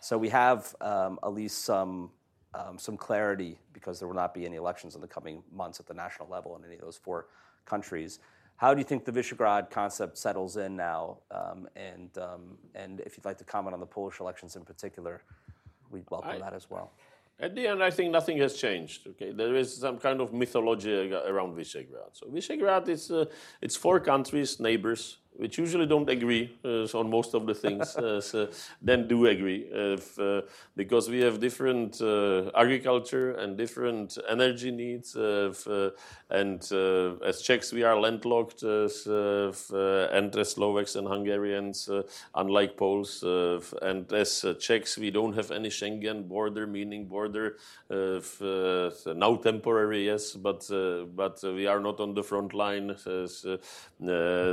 [0.00, 2.10] So we have um, at least some,
[2.54, 5.86] um, some clarity because there will not be any elections in the coming months at
[5.86, 7.26] the national level in any of those four
[7.64, 8.18] countries.
[8.56, 11.18] How do you think the Visegrad concept settles in now?
[11.30, 15.22] Um, and, um, and if you'd like to comment on the Polish elections in particular,
[15.90, 16.92] we'd welcome that as well.
[17.40, 19.08] At the end, I think nothing has changed.
[19.08, 22.12] Okay, there is some kind of mythology around Visegrad.
[22.12, 23.24] So Visegrad is uh,
[23.60, 28.20] it's four countries, neighbors, which usually don't agree uh, on most of the things, uh,
[28.20, 28.48] so
[28.80, 30.42] then do agree if, uh,
[30.76, 35.16] because we have different uh, agriculture and different energy needs.
[35.16, 35.90] Uh, uh,
[36.30, 36.62] and
[37.24, 41.88] as Czechs, we are landlocked, and as Slovaks and Hungarians,
[42.34, 43.22] unlike Poles,
[43.82, 47.56] and as Czechs, we don't have any Schengen border, meaning border
[47.90, 50.66] now temporary, yes, but
[51.14, 52.96] but we are not on the front line.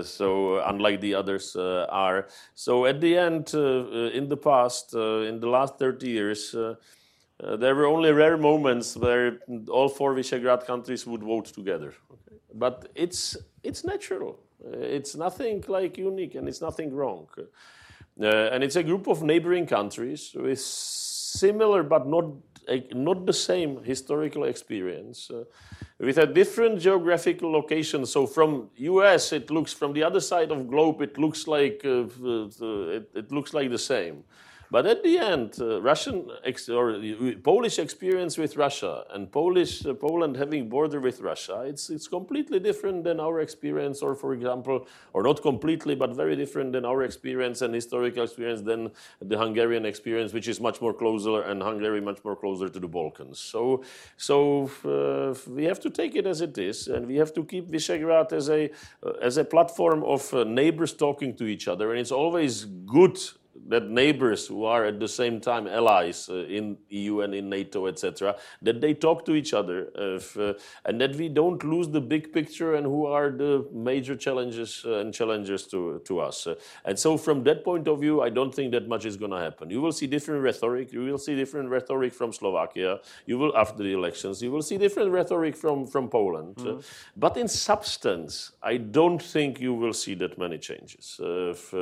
[0.04, 2.28] so unlike the others uh, are.
[2.56, 6.76] So at the end, uh, in the past, uh, in the last 30 years, uh,
[7.58, 11.94] there were only rare moments where all four Visegrad countries would vote together.
[12.12, 12.38] Okay?
[12.54, 14.40] But it's, it's natural.
[14.64, 17.28] Uh, it's nothing like unique and it's nothing wrong.
[18.22, 22.26] Uh, and it's a group of neighboring countries with similar but not,
[22.94, 25.32] not the same historical experience
[26.02, 28.06] with a different geographical location.
[28.06, 32.06] So from US, it looks from the other side of globe, it looks like uh,
[32.24, 34.24] uh, it, it, looks like the same.
[34.72, 36.30] But at the end, uh, Russian
[36.70, 36.98] or
[37.44, 42.58] Polish experience with Russia and Polish uh, Poland having border with Russia, it's it's completely
[42.58, 47.04] different than our experience, or for example, or not completely, but very different than our
[47.04, 52.00] experience and historical experience than the Hungarian experience, which is much more closer, and Hungary
[52.00, 53.40] much more closer to the Balkans.
[53.40, 53.84] So,
[54.16, 57.68] so uh, we have to take it as it is, and we have to keep
[57.68, 58.70] Visegrad as a
[59.04, 63.20] uh, as a platform of uh, neighbors talking to each other, and it's always good
[63.68, 67.88] that neighbors who are at the same time allies uh, in EU and in NATO,
[67.88, 70.54] etc., that they talk to each other, if, uh,
[70.86, 75.00] and that we don't lose the big picture and who are the major challenges uh,
[75.00, 76.48] and challengers to, to us.
[76.48, 79.32] Uh, and so, from that point of view, I don't think that much is going
[79.32, 79.70] to happen.
[79.70, 80.94] You will see different rhetoric.
[80.94, 83.00] You will see different rhetoric from Slovakia.
[83.26, 84.42] You will after the elections.
[84.42, 86.56] You will see different rhetoric from from Poland.
[86.56, 86.84] Mm.
[87.18, 91.20] but in substance, I don't think you will see that many changes.
[91.20, 91.74] If,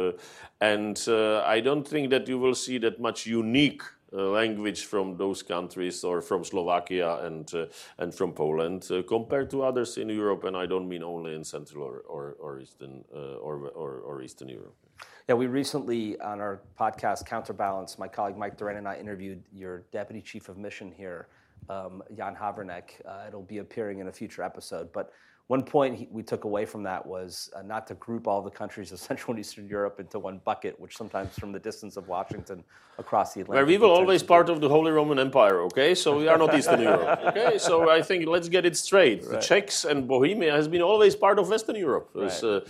[0.62, 5.44] and I don't think that you will see that much unique uh, language from those
[5.44, 7.68] countries or from Slovakia and uh,
[8.00, 11.44] and from Poland uh, compared to others in Europe, and I don't mean only in
[11.44, 14.74] Central or or, or Eastern or, or, or Eastern Europe.
[15.28, 19.84] Yeah, we recently on our podcast Counterbalance, my colleague Mike Doran and I interviewed your
[19.92, 21.28] deputy chief of mission here,
[21.70, 22.90] um, Jan Haverneck.
[23.28, 25.12] it'll be appearing in a future episode, but
[25.50, 28.52] one point he, we took away from that was uh, not to group all the
[28.52, 32.08] countries of Central and Eastern Europe into one bucket, which sometimes from the distance of
[32.08, 32.64] Washington
[33.00, 33.56] across the Atlantic.
[33.58, 35.96] Where we were always part of the Holy Roman Empire, okay?
[35.96, 37.58] So we are not Eastern Europe, okay?
[37.58, 39.24] So I think let's get it straight.
[39.24, 39.32] Right.
[39.32, 42.12] The Czechs and Bohemia has been always part of Western Europe.
[42.14, 42.44] Right.
[42.44, 42.62] Uh,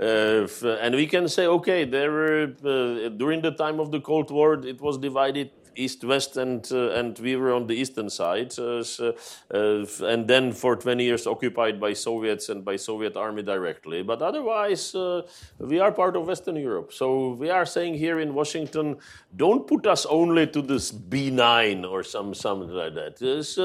[0.00, 4.32] uh, and we can say, okay, there were, uh, during the time of the Cold
[4.32, 8.58] War, it was divided east west and uh, and we were on the eastern side
[8.58, 9.14] uh, so,
[9.52, 14.02] uh, and then for 20 years occupied by soviets and by soviet army directly.
[14.02, 14.94] But otherwise
[15.58, 16.92] we are part of western europe.
[16.92, 18.96] So we are saying here in washington
[19.36, 23.18] don't put us only to this b9 or some something like that.
[23.18, 23.58] Just,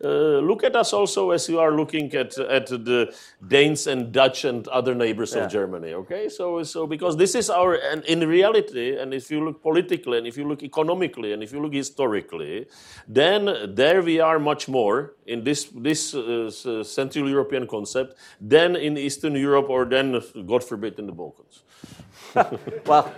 [0.00, 3.14] look at us also as you are looking at at the
[3.48, 5.44] danes and dutch and other neighbors yeah.
[5.44, 6.28] of germany okay?
[6.28, 10.26] So so because this is our and in reality and if you look politically and
[10.26, 12.66] if you look economically and if you you look historically,
[13.08, 18.76] then there we are much more in this, this uh, uh, Central European concept than
[18.76, 21.62] in Eastern Europe or then, God forbid, in the Balkans.
[22.86, 23.12] well,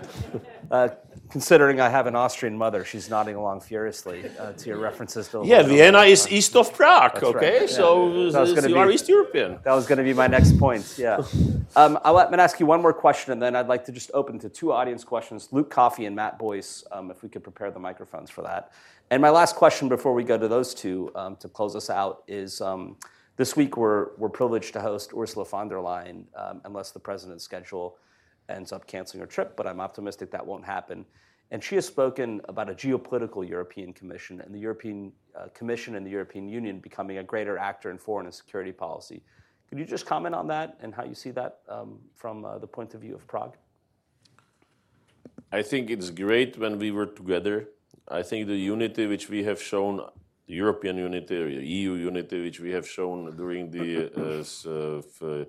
[0.70, 0.88] uh,
[1.30, 5.42] considering I have an Austrian mother, she's nodding along furiously uh, to your references to.
[5.44, 7.14] Yeah, Vienna is east of Prague.
[7.14, 7.70] That's okay, right.
[7.70, 8.44] so yeah.
[8.44, 9.58] you be, are East European.
[9.64, 10.96] That was going to be my next point.
[10.98, 11.16] Yeah,
[11.76, 14.10] um, I'm going to ask you one more question, and then I'd like to just
[14.14, 16.84] open to two audience questions: Luke Coffey and Matt Boyse.
[16.92, 18.72] Um, if we could prepare the microphones for that.
[19.10, 22.22] And my last question before we go to those two um, to close us out
[22.26, 22.60] is.
[22.60, 22.96] Um,
[23.36, 27.44] this week, we're, we're privileged to host Ursula von der Leyen, um, unless the president's
[27.44, 27.96] schedule
[28.48, 31.04] ends up canceling her trip, but I'm optimistic that won't happen.
[31.50, 36.06] And she has spoken about a geopolitical European Commission and the European uh, Commission and
[36.06, 39.22] the European Union becoming a greater actor in foreign and security policy.
[39.68, 42.66] Could you just comment on that and how you see that um, from uh, the
[42.66, 43.56] point of view of Prague?
[45.50, 47.68] I think it's great when we were together.
[48.08, 50.00] I think the unity which we have shown
[50.48, 55.44] the European unity, EU unity, which we have shown during the uh, uh, uh,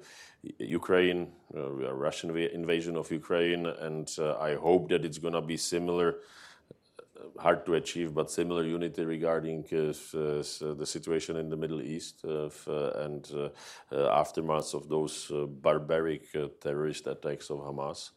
[0.59, 5.55] Ukraine, uh, Russian invasion of Ukraine, and uh, I hope that it's going to be
[5.55, 6.17] similar.
[7.17, 9.77] Uh, hard to achieve, but similar unity regarding uh,
[10.17, 13.51] uh, the situation in the Middle East and
[13.91, 15.31] aftermath of those
[15.61, 16.23] barbaric
[16.59, 18.11] terrorist attacks of Hamas.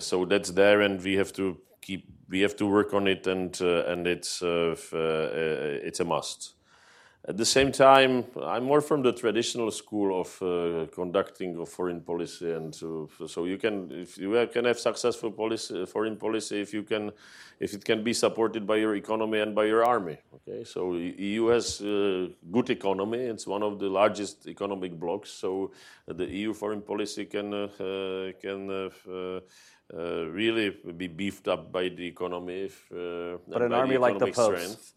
[0.00, 3.60] so that's there, and we have to keep we have to work on it, and
[3.60, 6.54] uh, and it's uh, uh, it's a must.
[7.26, 12.00] At the same time, I'm more from the traditional school of uh, conducting of foreign
[12.00, 16.72] policy, and uh, so you can if you can have successful policy, foreign policy if
[16.72, 17.10] you can,
[17.60, 20.16] if it can be supported by your economy and by your army.
[20.36, 25.30] Okay, so EU has uh, good economy; it's one of the largest economic blocs.
[25.30, 25.72] So
[26.06, 27.68] the EU foreign policy can
[28.40, 28.90] can
[29.96, 32.64] uh, really be beefed up by the economy.
[32.64, 34.92] If, uh, but an army like the Pope's.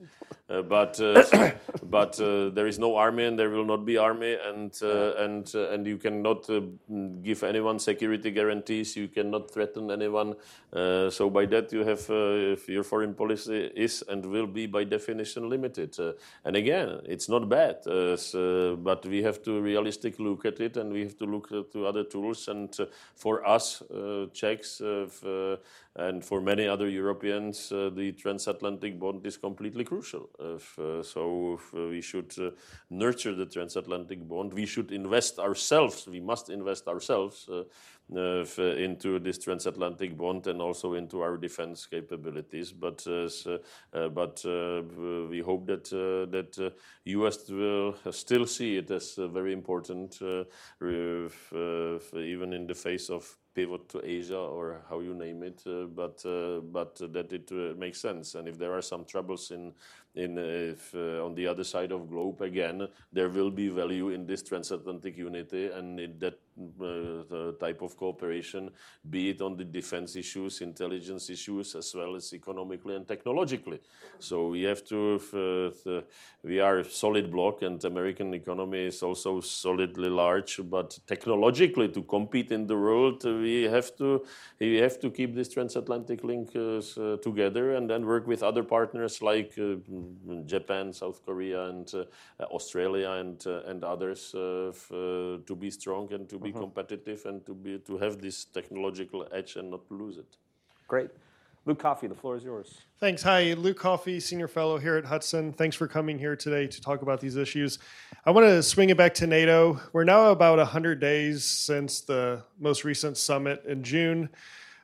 [0.52, 1.52] Uh, but uh,
[1.84, 5.56] but uh, there is no army and there will not be army and uh, and
[5.56, 6.50] and you cannot
[7.24, 8.98] give anyone security guarantees.
[8.98, 10.36] You cannot threaten anyone.
[11.10, 12.04] so by that you have
[12.68, 15.96] your foreign policy is and will be by definition limited.
[16.44, 17.84] and again, it's not bad,
[18.20, 21.86] so, but we have to realistically look at it and we have to look to
[21.86, 22.48] other tools.
[22.48, 22.76] And
[23.16, 23.84] for us,
[24.34, 30.30] Czechs and for many other Europeans, uh, the transatlantic bond is completely crucial.
[30.40, 32.34] Uh, so we should
[32.90, 34.54] nurture the transatlantic bond.
[34.54, 36.08] We should invest ourselves.
[36.08, 37.50] We must invest ourselves
[38.14, 42.74] uh, into this transatlantic bond and also into our defense capabilities.
[42.74, 43.30] But uh,
[43.94, 44.44] uh, but
[45.30, 46.74] we hope that that
[47.06, 47.50] U.S.
[47.50, 50.20] will still see it as very important,
[50.82, 56.24] even in the face of pivot to Asia or how you name it, uh, but
[56.26, 58.36] uh, but that it uh, makes sense.
[58.36, 59.74] And if there are some troubles in
[60.16, 64.44] in if on the other side of globe again, there will be value in this
[64.44, 66.40] transatlantic unity, and it, that
[66.82, 68.70] uh, type of cooperation,
[69.10, 73.80] be it on the defense issues, intelligence issues, as well as economically and technologically.
[74.20, 76.02] So we have to, uh,
[76.44, 80.60] we are a solid block, and American economy is also solidly large.
[80.70, 84.26] But technologically, to compete in the world, we have to
[84.60, 89.22] we have to keep this transatlantic link uh, together, and then work with other partners
[89.22, 89.76] like uh,
[90.46, 96.50] Japan, South Korea, and uh, Australia, and and others to be strong and to be
[96.50, 96.60] mm-hmm.
[96.60, 100.38] competitive and to be to have this technological edge and not lose it.
[100.88, 101.12] Great.
[101.66, 102.80] Luke Coffey, the floor is yours.
[103.00, 103.22] Thanks.
[103.22, 105.54] Hi, Luke Coffey, Senior Fellow here at Hudson.
[105.54, 107.78] Thanks for coming here today to talk about these issues.
[108.26, 109.80] I want to swing it back to NATO.
[109.94, 114.30] We're now about 100 days since the most recent summit in June.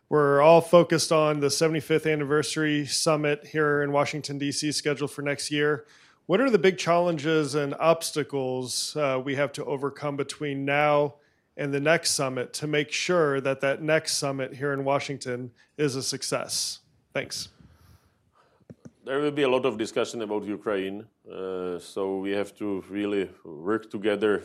[0.10, 5.52] We're all focused on the 75th anniversary summit here in Washington, D.C., scheduled for next
[5.52, 5.86] year.
[6.28, 11.16] What are the big challenges and obstacles uh, we have to overcome between now
[11.58, 15.98] and the next summit to make sure that that next summit here in Washington is
[15.98, 16.80] a success?
[17.14, 17.50] Thanks.
[19.04, 23.30] There will be a lot of discussion about Ukraine, uh, so we have to really
[23.44, 24.44] work together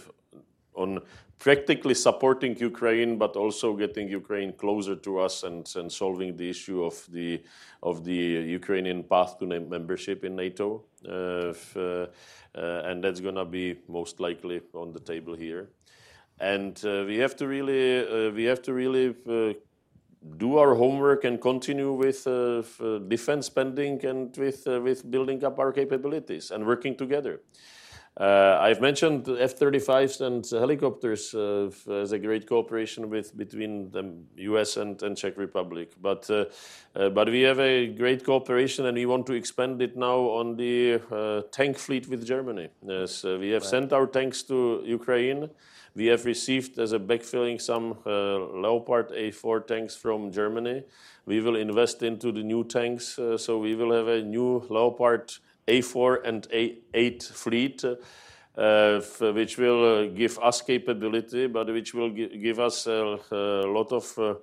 [0.83, 1.01] on
[1.39, 6.85] practically supporting Ukraine, but also getting Ukraine closer to us and, and solving the issue
[6.85, 7.43] of the
[7.83, 8.23] of the
[8.61, 12.07] Ukrainian path to membership in NATO, uh, if, uh,
[12.55, 15.65] uh, and that's going to be most likely on the table here
[16.43, 19.15] and uh, we have to really uh, we have to really
[20.37, 22.63] do our homework and continue with uh,
[23.09, 27.41] defense spending and with uh, with building up our capabilities and working together.
[28.15, 34.15] Uh, I've mentioned F-35s and helicopters as a great cooperation with between the
[34.51, 34.77] U.S.
[34.77, 36.29] and, and Czech Republic, but
[36.93, 41.01] but we have a great cooperation and we want to expand it now on the
[41.53, 42.69] tank fleet with Germany.
[42.87, 43.71] Yes, we have right.
[43.71, 45.49] sent our tanks to Ukraine.
[45.95, 50.85] We have received as a backfilling some uh, Leopard A4 tanks from Germany.
[51.27, 55.33] We will invest into the new tanks, uh, so we will have a new Leopard
[55.67, 57.85] A4 and A8 fleet.
[58.55, 59.01] Uh,
[59.33, 64.13] which will uh, give us capability, but which will give us a, a lot of
[64.19, 64.35] uh, uh,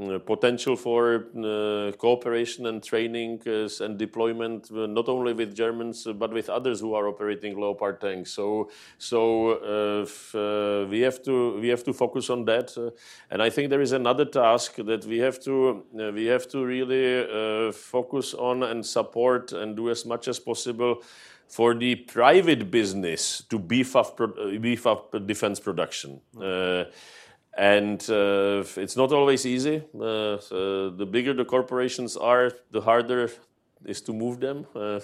[0.00, 6.06] Uh, potential for uh, cooperation and training uh, and deployment, uh, not only with Germans
[6.06, 8.30] uh, but with others who are operating Leopard tanks.
[8.30, 10.06] So, so
[10.88, 12.74] we have to we have to focus on that.
[13.30, 17.72] and I think there is another task that we have to we have to really
[17.72, 21.02] focus on and support and do as much as possible
[21.46, 24.18] for the private business to beef up,
[24.60, 26.20] beef up defense production.
[26.34, 26.88] Mm-hmm.
[26.88, 26.90] Uh,
[27.56, 29.82] and uh, it's not always easy.
[29.94, 30.38] Uh,
[30.96, 33.30] the bigger the corporations are, the harder
[33.84, 34.66] is to move them.
[34.74, 35.00] Uh,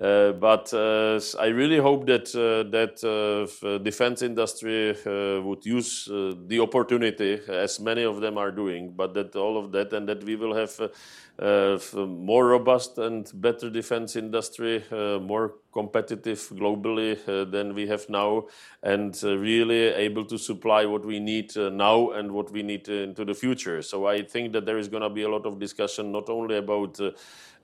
[0.00, 7.40] uh but uh, I really hope that uh, that defense industry would use the opportunity,
[7.48, 8.92] as many of them are doing.
[8.96, 10.80] But that all of that, and that we will have
[11.94, 18.46] more robust and better defense industry, more competitive globally uh, than we have now,
[18.82, 22.88] and uh, really able to supply what we need uh, now and what we need
[22.88, 23.82] into the future.
[23.82, 26.56] So I think that there is going to be a lot of discussion not only
[26.58, 27.00] about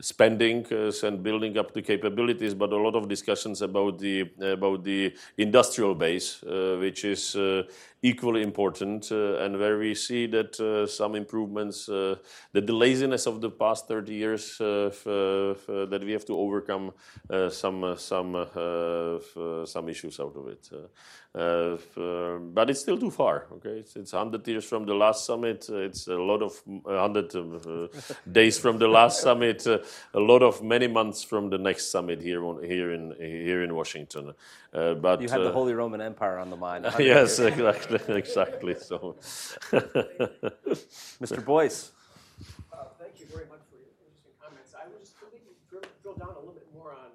[0.00, 0.66] spending
[1.02, 5.94] and building up the capabilities, but a lot of discussions about the about the industrial
[5.94, 6.42] base,
[6.80, 7.36] which is
[8.02, 12.16] equally important, uh, and where we see that uh, some improvements, uh,
[12.52, 16.36] that the laziness of the past 30 years, uh, uh, uh, that we have to
[16.36, 16.92] overcome
[17.50, 18.46] some some
[19.66, 20.68] some issues out of it.
[21.32, 21.76] Uh,
[22.52, 23.46] but it's still too far.
[23.52, 25.64] Okay, it's, it's 100 years from the last summit.
[25.68, 27.86] It's a lot of 100 uh,
[28.32, 29.64] days from the last summit.
[29.64, 29.78] Uh,
[30.12, 33.76] a lot of many months from the next summit here on, here in here in
[33.76, 34.34] Washington.
[34.72, 36.86] but you had the Holy Roman Empire on the mind.
[36.98, 38.74] yes, exactly, exactly.
[38.74, 39.14] So,
[41.22, 41.44] Mr.
[41.44, 41.92] Boyse.
[42.98, 44.74] thank you very much for your interesting comments.
[44.74, 47.14] I was hoping to drill, drill down a little bit more on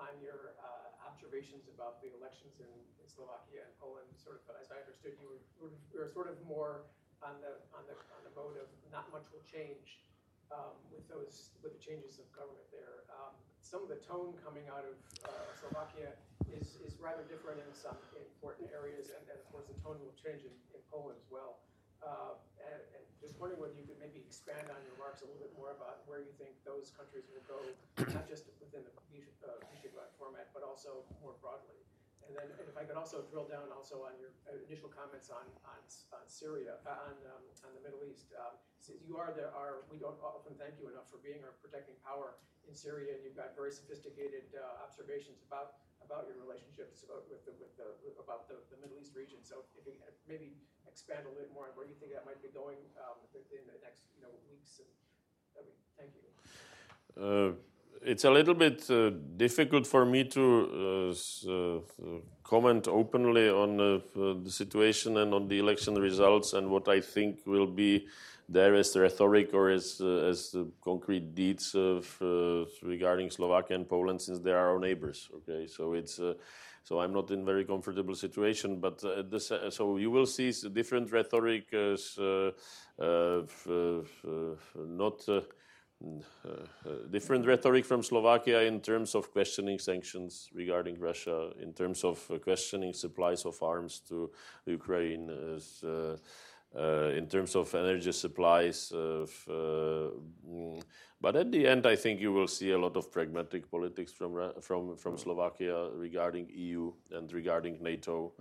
[0.00, 0.56] on your
[1.04, 2.72] observations about the elections in
[3.16, 6.82] Slovakia and Poland, sort of, as I understood, you were, were sort of more
[7.22, 10.02] on the on the on the mode of not much will change
[10.50, 13.06] um, with those with the changes of government there.
[13.14, 14.96] Um, some of the tone coming out of
[15.26, 15.30] uh,
[15.62, 16.14] Slovakia
[16.50, 20.14] is is rather different in some important areas, and, and of course the tone will
[20.18, 21.62] change in, in Poland as well.
[22.04, 25.40] Uh, and, and, just wondering whether you could maybe expand on your remarks a little
[25.40, 27.58] bit more about where you think those countries will go,
[28.12, 28.92] not just within the
[29.42, 31.80] uh, Visegrad format, but also more broadly.
[32.26, 35.46] And then if I could also drill down also on your uh, initial comments on,
[35.62, 38.34] on, on Syria, uh, on, um, on the Middle East.
[38.34, 38.58] Um,
[39.06, 42.38] you are there are, we don't often thank you enough for being our protecting power
[42.66, 47.42] in Syria, and you've got very sophisticated uh, observations about about your relationships about with
[47.42, 47.88] the, with the,
[48.22, 49.42] about the, the Middle East region.
[49.42, 49.98] So if you
[50.30, 50.54] maybe
[50.86, 53.74] expand a little more on where you think that might be going um, in the
[53.82, 54.78] next you know weeks.
[54.78, 54.90] And,
[55.58, 56.22] I mean, thank you.
[57.18, 57.58] Uh,
[58.06, 61.80] it's a little bit uh, difficult for me to uh, uh,
[62.44, 67.00] comment openly on uh, uh, the situation and on the election results and what I
[67.00, 68.06] think will be
[68.48, 70.54] there as rhetoric or as as
[70.84, 72.06] concrete deeds of,
[72.80, 75.28] regarding Slovakia and Poland, since they are our neighbors.
[75.38, 76.20] Okay, so it's.
[76.84, 81.64] So I'm not in very comfortable situation, but this, so you will see different rhetoric
[81.74, 82.52] uh,
[84.76, 85.28] not
[87.10, 92.38] different rhetoric from Slovakia in terms of questioning sanctions regarding Russia, in terms of uh,
[92.38, 94.30] questioning supplies of arms to
[94.66, 96.16] Ukraine, as, uh,
[96.76, 98.92] uh, in terms of energy supplies.
[98.92, 100.82] Uh, mm,
[101.20, 104.52] but at the end, I think you will see a lot of pragmatic politics from
[104.60, 108.32] from from Slovakia regarding EU and regarding NATO.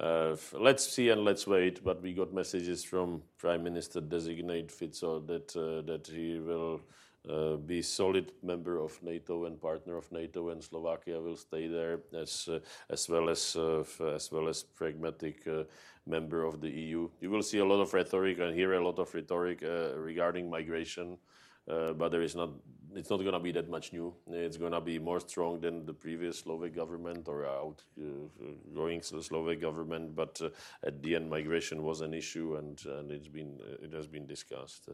[0.00, 1.84] Uh, let's see and let's wait.
[1.84, 6.80] But we got messages from Prime Minister designate Fico that uh, that he will
[7.28, 12.00] uh, be solid member of NATO and partner of NATO, and Slovakia will stay there
[12.14, 13.84] as uh, as well as uh,
[14.14, 15.46] as well as pragmatic.
[15.46, 15.64] Uh,
[16.06, 18.98] member of the EU you will see a lot of rhetoric and hear a lot
[18.98, 19.60] of rhetoric
[19.94, 21.18] regarding migration
[21.66, 22.48] but there is not
[22.94, 24.14] it's not going to be that much new.
[24.30, 30.14] It's going to be more strong than the previous Slovak government or outgoing Slovak government.
[30.14, 30.50] But uh,
[30.84, 34.88] at the end, migration was an issue, and, and it's been it has been discussed.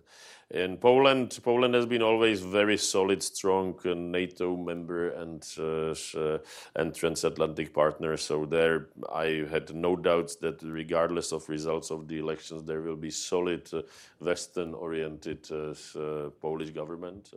[0.51, 6.39] In Poland, Poland has been always very solid, strong uh, NATO member and uh, uh,
[6.75, 8.17] and transatlantic partner.
[8.17, 12.97] So there, I had no doubts that regardless of results of the elections, there will
[12.97, 13.83] be solid uh,
[14.21, 17.33] Western-oriented uh, uh, Polish government.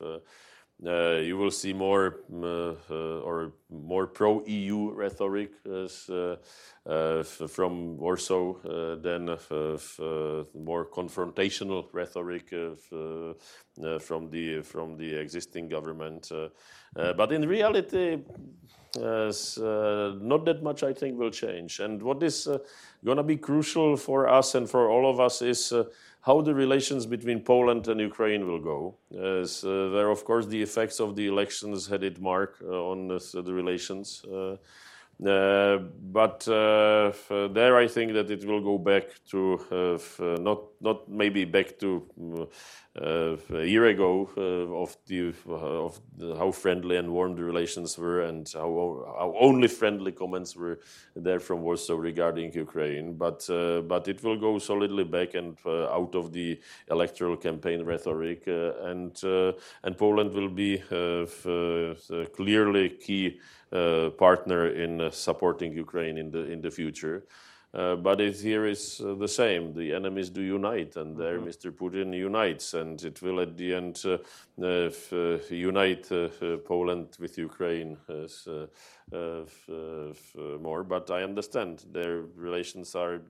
[0.00, 0.18] Uh,
[0.84, 6.36] uh, you will see more mm, uh, or more pro-EU rhetoric uh, uh,
[6.86, 9.24] uh, from Warsaw than
[10.54, 16.30] more confrontational rhetoric from the from the existing government.
[16.94, 18.18] But in reality,
[18.96, 21.80] not that much, I think, will change.
[21.80, 22.46] And what is
[23.02, 25.72] going to be crucial for us and for all of us is
[26.26, 28.96] how the relations between Poland and Ukraine will go.
[29.40, 33.06] As, uh, there, of course, the effects of the elections had its mark uh, on
[33.06, 34.24] this, uh, the relations.
[34.24, 34.56] Uh,
[35.24, 35.78] uh,
[36.12, 39.40] but uh, there, I think that it will go back to
[40.40, 42.46] not not maybe back to mm,
[43.00, 47.98] uh, a year ago uh, of the of the, how friendly and warm the relations
[47.98, 50.80] were, and how how only friendly comments were
[51.14, 53.14] there from Warsaw regarding Ukraine.
[53.14, 57.84] But uh, but it will go solidly back and uh, out of the electoral campaign
[57.84, 63.40] rhetoric, uh, and uh, and Poland will be uh, uh, clearly key
[63.72, 67.24] uh, partner in uh, supporting Ukraine in the in the future.
[67.76, 69.74] Uh, but it here is uh, the same.
[69.74, 71.70] The enemies do unite, and there Mr.
[71.70, 74.16] Putin unites, and it will at the end uh,
[74.62, 76.28] uh, f- uh, unite uh,
[76.64, 78.66] Poland with Ukraine as, uh,
[79.12, 79.68] uh, f-
[80.10, 80.84] f- more.
[80.84, 83.20] But I understand their relations are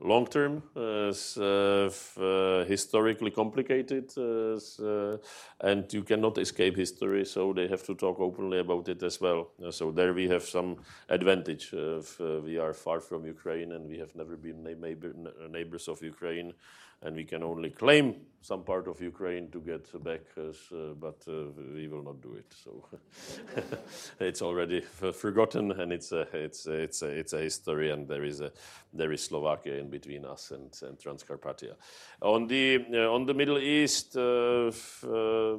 [0.00, 5.16] long term, uh, uh, historically complicated, uh,
[5.60, 7.24] and you cannot escape history.
[7.24, 9.50] So they have to talk openly about it as well.
[9.70, 10.76] So there we have some
[11.08, 11.72] advantage.
[11.72, 15.14] We are far from Ukraine, and we have never been neighbor,
[15.50, 16.52] neighbors of Ukraine,
[17.02, 20.42] and we can only claim some part of Ukraine to get back, uh,
[20.98, 21.44] but uh,
[21.74, 22.52] we will not do it.
[22.52, 22.84] So
[24.20, 28.24] it's already forgotten, and it's a, it's a, it's a, it's a history, and there
[28.24, 28.50] is a
[28.92, 31.74] there is Slovakia in between us and, and Transcarpathia.
[32.20, 34.72] On the uh, on the Middle East, uh,
[35.06, 35.56] uh,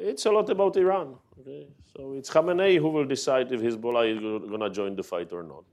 [0.00, 1.14] it's a lot about Iran.
[1.40, 1.68] Okay?
[1.96, 5.44] So it's Khamenei who will decide if Hezbollah is going to join the fight or
[5.44, 5.64] not.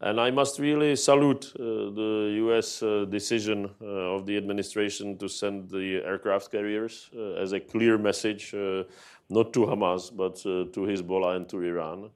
[0.00, 3.86] And I must really salute uh, the US uh, decision uh,
[4.16, 8.84] of the administration to send the aircraft carriers uh, as a clear message, uh,
[9.30, 12.10] not to Hamas, but uh, to Hezbollah and to Iran.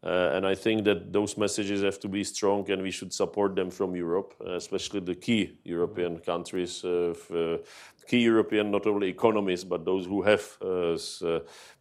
[0.00, 3.68] And I think that those messages have to be strong, and we should support them
[3.68, 6.82] from Europe, especially the key European countries,
[8.06, 10.56] key European not only economies but those who have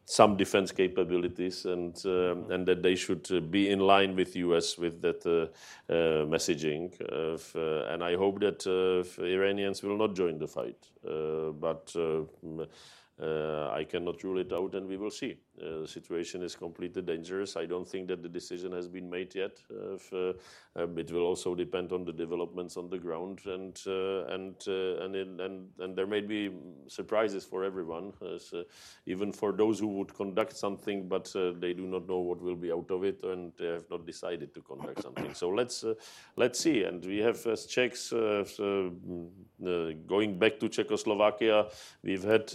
[0.10, 4.78] some defense capabilities, and um, and that they should uh, be in line with US
[4.78, 6.94] with that uh, uh, messaging.
[7.02, 11.52] Uh, f- uh, and I hope that uh, Iranians will not join the fight, uh,
[11.52, 11.94] but.
[13.20, 15.38] I cannot rule it out, and we will see.
[15.60, 17.58] Uh, the situation is completely dangerous.
[17.58, 19.60] I don't think that the decision has been made yet.
[19.72, 20.34] Uh, if, uh,
[20.76, 25.04] um, it will also depend on the developments on the ground, and uh, and uh,
[25.04, 26.52] and, it, and and there may be
[26.88, 28.38] surprises for everyone, uh,
[29.08, 32.56] even for those who would conduct something, but uh, they do not know what will
[32.56, 35.34] be out of it, and they have not decided to conduct something.
[35.34, 35.96] So let's uh,
[36.36, 36.84] let's see.
[36.84, 41.66] And we have as Czechs uh, uh, going back to Czechoslovakia,
[42.04, 42.52] we've had.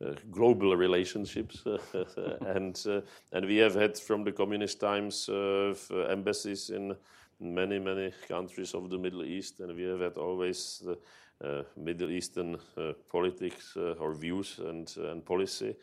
[0.00, 1.64] Uh, uh, uh, global relationships,
[2.46, 3.00] and uh,
[3.32, 5.74] and we have had from the communist times uh,
[6.10, 6.96] embassies in
[7.40, 10.98] many many countries of the Middle East, and we have had always the
[11.44, 15.76] uh, Middle Eastern uh, politics uh, or views and and policy.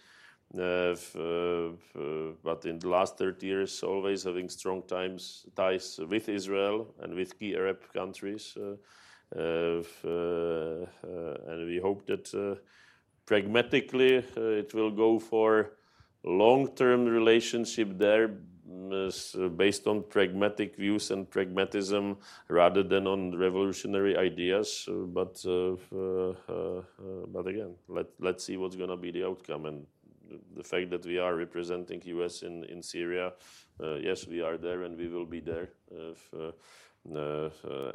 [0.57, 6.29] Uh, uh, uh, but in the last 30 years, always having strong times, ties with
[6.29, 8.55] Israel and with key Arab countries.
[8.55, 8.75] Uh,
[9.35, 12.55] uh, uh, uh, and we hope that uh,
[13.25, 15.71] pragmatically uh, it will go for
[16.23, 18.37] long-term relationship there
[18.69, 22.17] mm, uh, based on pragmatic views and pragmatism
[22.49, 24.87] rather than on revolutionary ideas.
[24.89, 25.73] Uh, but uh,
[26.51, 26.81] uh,
[27.27, 29.85] but again, let let's see what's going to be the outcome and
[30.55, 33.33] the- fact that we are representing US in in Syria.
[33.79, 35.69] Uh, yes, we are there and we will be there.
[35.91, 36.33] If,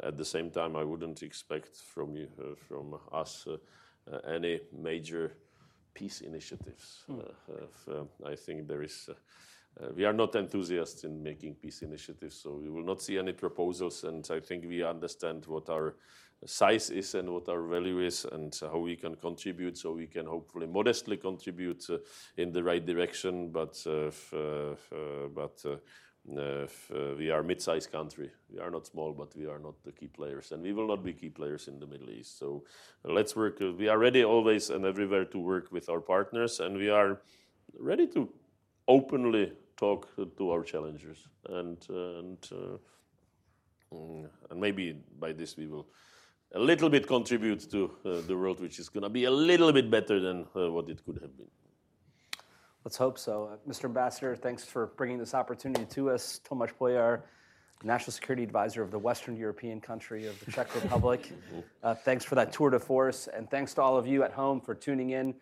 [0.03, 2.27] at the same time, I wouldn't expect from you
[2.67, 3.47] from us
[4.27, 5.33] any major
[5.93, 7.03] peace initiatives.
[7.09, 9.09] Uh, uh, f- uh, I think there is.
[9.09, 9.13] Uh,
[9.79, 13.31] uh, we are not enthusiasts in making peace initiatives, so we will not see any
[13.31, 14.03] proposals.
[14.03, 15.95] And I think we understand what our
[16.45, 19.77] size is and what our value is, and how we can contribute.
[19.77, 21.97] So we can hopefully modestly contribute uh,
[22.35, 23.51] in the right direction.
[23.51, 25.65] But uh, uh, f- uh, but.
[26.29, 28.29] Uh, uh, we are a mid-sized country.
[28.53, 31.03] We are not small, but we are not the key players, and we will not
[31.03, 32.37] be key players in the Middle East.
[32.37, 32.63] So
[33.03, 33.59] uh, let's work.
[33.59, 37.21] We are ready always and everywhere to work with our partners, and we are
[37.77, 38.29] ready to
[38.87, 40.07] openly talk
[40.37, 42.37] to our challengers, and and
[43.91, 45.87] mm, and maybe by this we will
[46.53, 47.91] a little bit contribute to
[48.27, 51.19] the world, which is going to be a little bit better than what it could
[51.21, 51.47] have been.
[52.83, 53.51] Let's hope so.
[53.53, 53.85] Uh, Mr.
[53.85, 56.39] Ambassador, thanks for bringing this opportunity to us.
[56.49, 57.21] Tomáš Pojar,
[57.83, 61.31] National Security Advisor of the Western European country of the Czech Republic.
[61.83, 64.61] Uh, thanks for that tour de force, and thanks to all of you at home
[64.61, 65.33] for tuning in.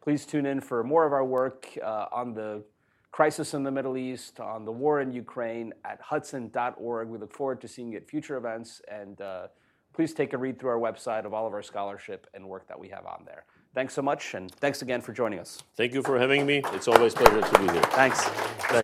[0.00, 2.64] Please tune in for more of our work uh, on the
[3.12, 7.08] crisis in the Middle East, on the war in Ukraine at hudson.org.
[7.08, 9.46] We look forward to seeing you at future events, and uh,
[9.92, 12.78] please take a read through our website of all of our scholarship and work that
[12.78, 13.44] we have on there.
[13.74, 15.62] Thanks so much, and thanks again for joining us.
[15.76, 16.62] Thank you for having me.
[16.72, 17.82] It's always a pleasure to be here.
[17.90, 18.83] Thanks.